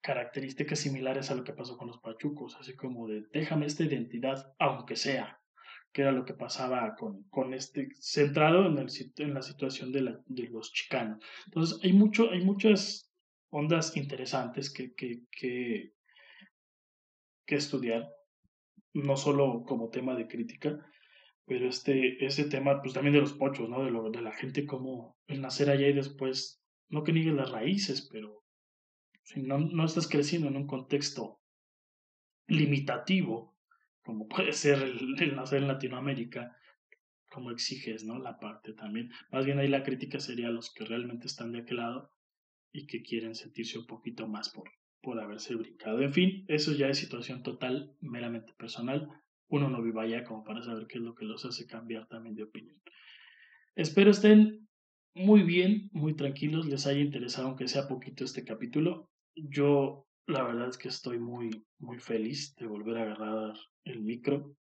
características 0.00 0.78
similares 0.78 1.30
a 1.30 1.34
lo 1.34 1.42
que 1.44 1.52
pasó 1.52 1.76
con 1.76 1.88
los 1.88 1.98
pachucos, 1.98 2.56
así 2.60 2.74
como 2.76 3.08
de 3.08 3.24
déjame 3.32 3.66
esta 3.66 3.82
identidad, 3.82 4.54
aunque 4.58 4.94
sea, 4.94 5.39
que 5.92 6.02
era 6.02 6.12
lo 6.12 6.24
que 6.24 6.34
pasaba 6.34 6.94
con, 6.96 7.24
con 7.24 7.52
este, 7.54 7.88
centrado 7.98 8.66
en, 8.66 8.78
el, 8.78 8.88
en 9.16 9.34
la 9.34 9.42
situación 9.42 9.92
de, 9.92 10.02
la, 10.02 10.20
de 10.26 10.48
los 10.48 10.72
chicanos. 10.72 11.22
Entonces, 11.46 11.78
hay, 11.82 11.92
mucho, 11.92 12.30
hay 12.30 12.44
muchas 12.44 13.10
ondas 13.50 13.96
interesantes 13.96 14.72
que, 14.72 14.94
que, 14.94 15.22
que, 15.30 15.92
estudiar, 17.48 18.08
no 18.92 19.16
solo 19.16 19.64
como 19.64 19.90
tema 19.90 20.14
de 20.14 20.28
crítica, 20.28 20.78
pero 21.46 21.68
este, 21.68 22.24
ese 22.24 22.44
tema, 22.44 22.80
pues 22.80 22.94
también 22.94 23.14
de 23.14 23.20
los 23.20 23.32
pochos, 23.32 23.68
¿no? 23.68 23.84
De, 23.84 23.90
lo, 23.90 24.08
de 24.08 24.22
la 24.22 24.30
gente 24.30 24.66
como 24.66 25.16
el 25.26 25.40
nacer 25.40 25.68
allá 25.68 25.88
y 25.88 25.92
después, 25.92 26.62
no 26.88 27.02
que 27.02 27.12
niegues 27.12 27.34
las 27.34 27.50
raíces, 27.50 28.08
pero 28.12 28.44
no, 29.34 29.58
no 29.58 29.84
estás 29.84 30.06
creciendo 30.06 30.46
en 30.46 30.56
un 30.56 30.68
contexto 30.68 31.40
limitativo, 32.46 33.56
como 34.02 34.28
puede 34.28 34.52
ser 34.52 34.82
el, 34.82 35.36
nacer 35.36 35.62
en 35.62 35.68
Latinoamérica, 35.68 36.56
como 37.30 37.50
exiges, 37.50 38.04
¿no? 38.04 38.18
La 38.18 38.38
parte 38.38 38.72
también. 38.72 39.10
Más 39.30 39.44
bien 39.44 39.58
ahí 39.58 39.68
la 39.68 39.82
crítica 39.82 40.18
sería 40.18 40.48
a 40.48 40.52
los 40.52 40.72
que 40.72 40.84
realmente 40.84 41.26
están 41.26 41.52
de 41.52 41.60
aquel 41.60 41.76
lado 41.78 42.12
y 42.72 42.86
que 42.86 43.02
quieren 43.02 43.34
sentirse 43.34 43.78
un 43.78 43.86
poquito 43.86 44.26
más 44.26 44.50
por, 44.50 44.70
por 45.00 45.20
haberse 45.20 45.54
brincado. 45.54 46.00
En 46.00 46.12
fin, 46.12 46.44
eso 46.48 46.72
ya 46.72 46.88
es 46.88 46.98
situación 46.98 47.42
total, 47.42 47.96
meramente 48.00 48.52
personal. 48.54 49.08
Uno 49.48 49.68
no 49.68 49.82
viva 49.82 50.02
allá 50.02 50.24
como 50.24 50.44
para 50.44 50.62
saber 50.62 50.86
qué 50.86 50.98
es 50.98 51.04
lo 51.04 51.14
que 51.14 51.24
los 51.24 51.44
hace 51.44 51.66
cambiar 51.66 52.08
también 52.08 52.34
de 52.34 52.44
opinión. 52.44 52.80
Espero 53.76 54.10
estén 54.10 54.68
muy 55.14 55.42
bien, 55.42 55.88
muy 55.92 56.14
tranquilos, 56.14 56.66
les 56.66 56.86
haya 56.86 57.00
interesado 57.00 57.48
aunque 57.48 57.68
sea 57.68 57.88
poquito 57.88 58.24
este 58.24 58.44
capítulo. 58.44 59.08
Yo 59.34 60.06
la 60.30 60.42
verdad 60.42 60.68
es 60.68 60.78
que 60.78 60.88
estoy 60.88 61.18
muy, 61.18 61.64
muy 61.78 61.98
feliz 61.98 62.54
de 62.56 62.66
volver 62.66 62.98
a 62.98 63.02
agarrar 63.02 63.54
el 63.84 64.02
micro. 64.02 64.54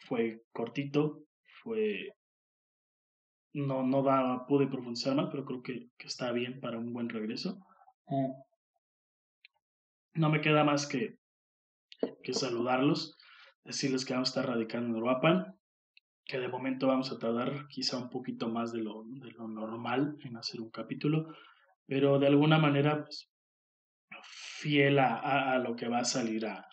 Fue 0.00 0.42
cortito, 0.52 1.24
fue 1.62 2.14
no, 3.54 3.84
no 3.84 4.02
da, 4.02 4.46
pude 4.46 4.66
profundizar 4.66 5.14
más, 5.14 5.28
pero 5.30 5.44
creo 5.44 5.62
que, 5.62 5.88
está 5.98 6.32
bien 6.32 6.60
para 6.60 6.78
un 6.78 6.92
buen 6.92 7.08
regreso. 7.08 7.58
Mm. 8.08 8.32
No 10.14 10.30
me 10.30 10.40
queda 10.40 10.64
más 10.64 10.86
que, 10.86 11.18
que 12.22 12.34
saludarlos, 12.34 13.16
decirles 13.64 14.04
que 14.04 14.12
vamos 14.12 14.28
a 14.28 14.40
estar 14.40 14.54
radicando 14.54 14.88
en 14.88 14.96
Uruapan, 14.96 15.56
que 16.24 16.38
de 16.38 16.48
momento 16.48 16.88
vamos 16.88 17.12
a 17.12 17.18
tardar 17.18 17.66
quizá 17.68 17.98
un 17.98 18.10
poquito 18.10 18.48
más 18.48 18.72
de 18.72 18.78
lo, 18.78 19.04
de 19.06 19.30
lo 19.32 19.48
normal 19.48 20.16
en 20.20 20.36
hacer 20.36 20.60
un 20.60 20.70
capítulo, 20.70 21.34
pero 21.86 22.18
de 22.18 22.26
alguna 22.26 22.58
manera 22.58 23.04
pues, 23.04 23.33
fiel 24.58 24.98
a, 24.98 25.52
a, 25.52 25.58
lo 25.58 25.76
que 25.76 25.88
va 25.88 25.98
a 25.98 26.04
salir 26.04 26.46
a, 26.46 26.66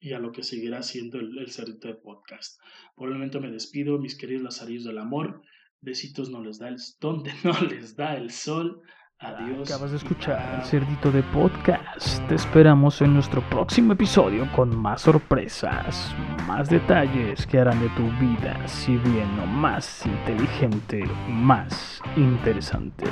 y 0.00 0.12
a 0.12 0.18
lo 0.18 0.32
que 0.32 0.42
seguirá 0.42 0.82
siendo 0.82 1.18
el, 1.18 1.38
el 1.38 1.50
cerdito 1.50 1.88
de 1.88 1.94
podcast. 1.94 2.58
Por 2.94 3.08
el 3.08 3.14
momento 3.14 3.40
me 3.40 3.50
despido, 3.50 3.98
mis 3.98 4.16
queridos 4.16 4.42
lazarillos 4.42 4.84
del 4.84 4.98
amor. 4.98 5.42
Besitos 5.80 6.30
no 6.30 6.42
les 6.42 6.58
da 6.58 6.68
el 6.68 6.76
donde 7.00 7.32
no 7.44 7.52
les 7.60 7.96
da 7.96 8.16
el 8.16 8.30
sol. 8.30 8.82
Adiós. 9.22 9.70
Acabas 9.70 9.90
de 9.90 9.98
escuchar 9.98 10.60
el 10.60 10.64
Cerdito 10.64 11.12
de 11.12 11.22
Podcast. 11.24 12.26
Te 12.26 12.36
esperamos 12.36 13.02
en 13.02 13.12
nuestro 13.12 13.46
próximo 13.50 13.92
episodio 13.92 14.50
con 14.56 14.74
más 14.74 15.02
sorpresas, 15.02 16.14
más 16.46 16.70
detalles 16.70 17.46
que 17.46 17.58
harán 17.58 17.80
de 17.80 17.90
tu 17.90 18.04
vida, 18.18 18.66
si 18.66 18.96
bien 18.96 19.36
no 19.36 19.44
más 19.44 20.06
inteligente, 20.06 21.04
más 21.28 22.00
interesante. 22.16 23.04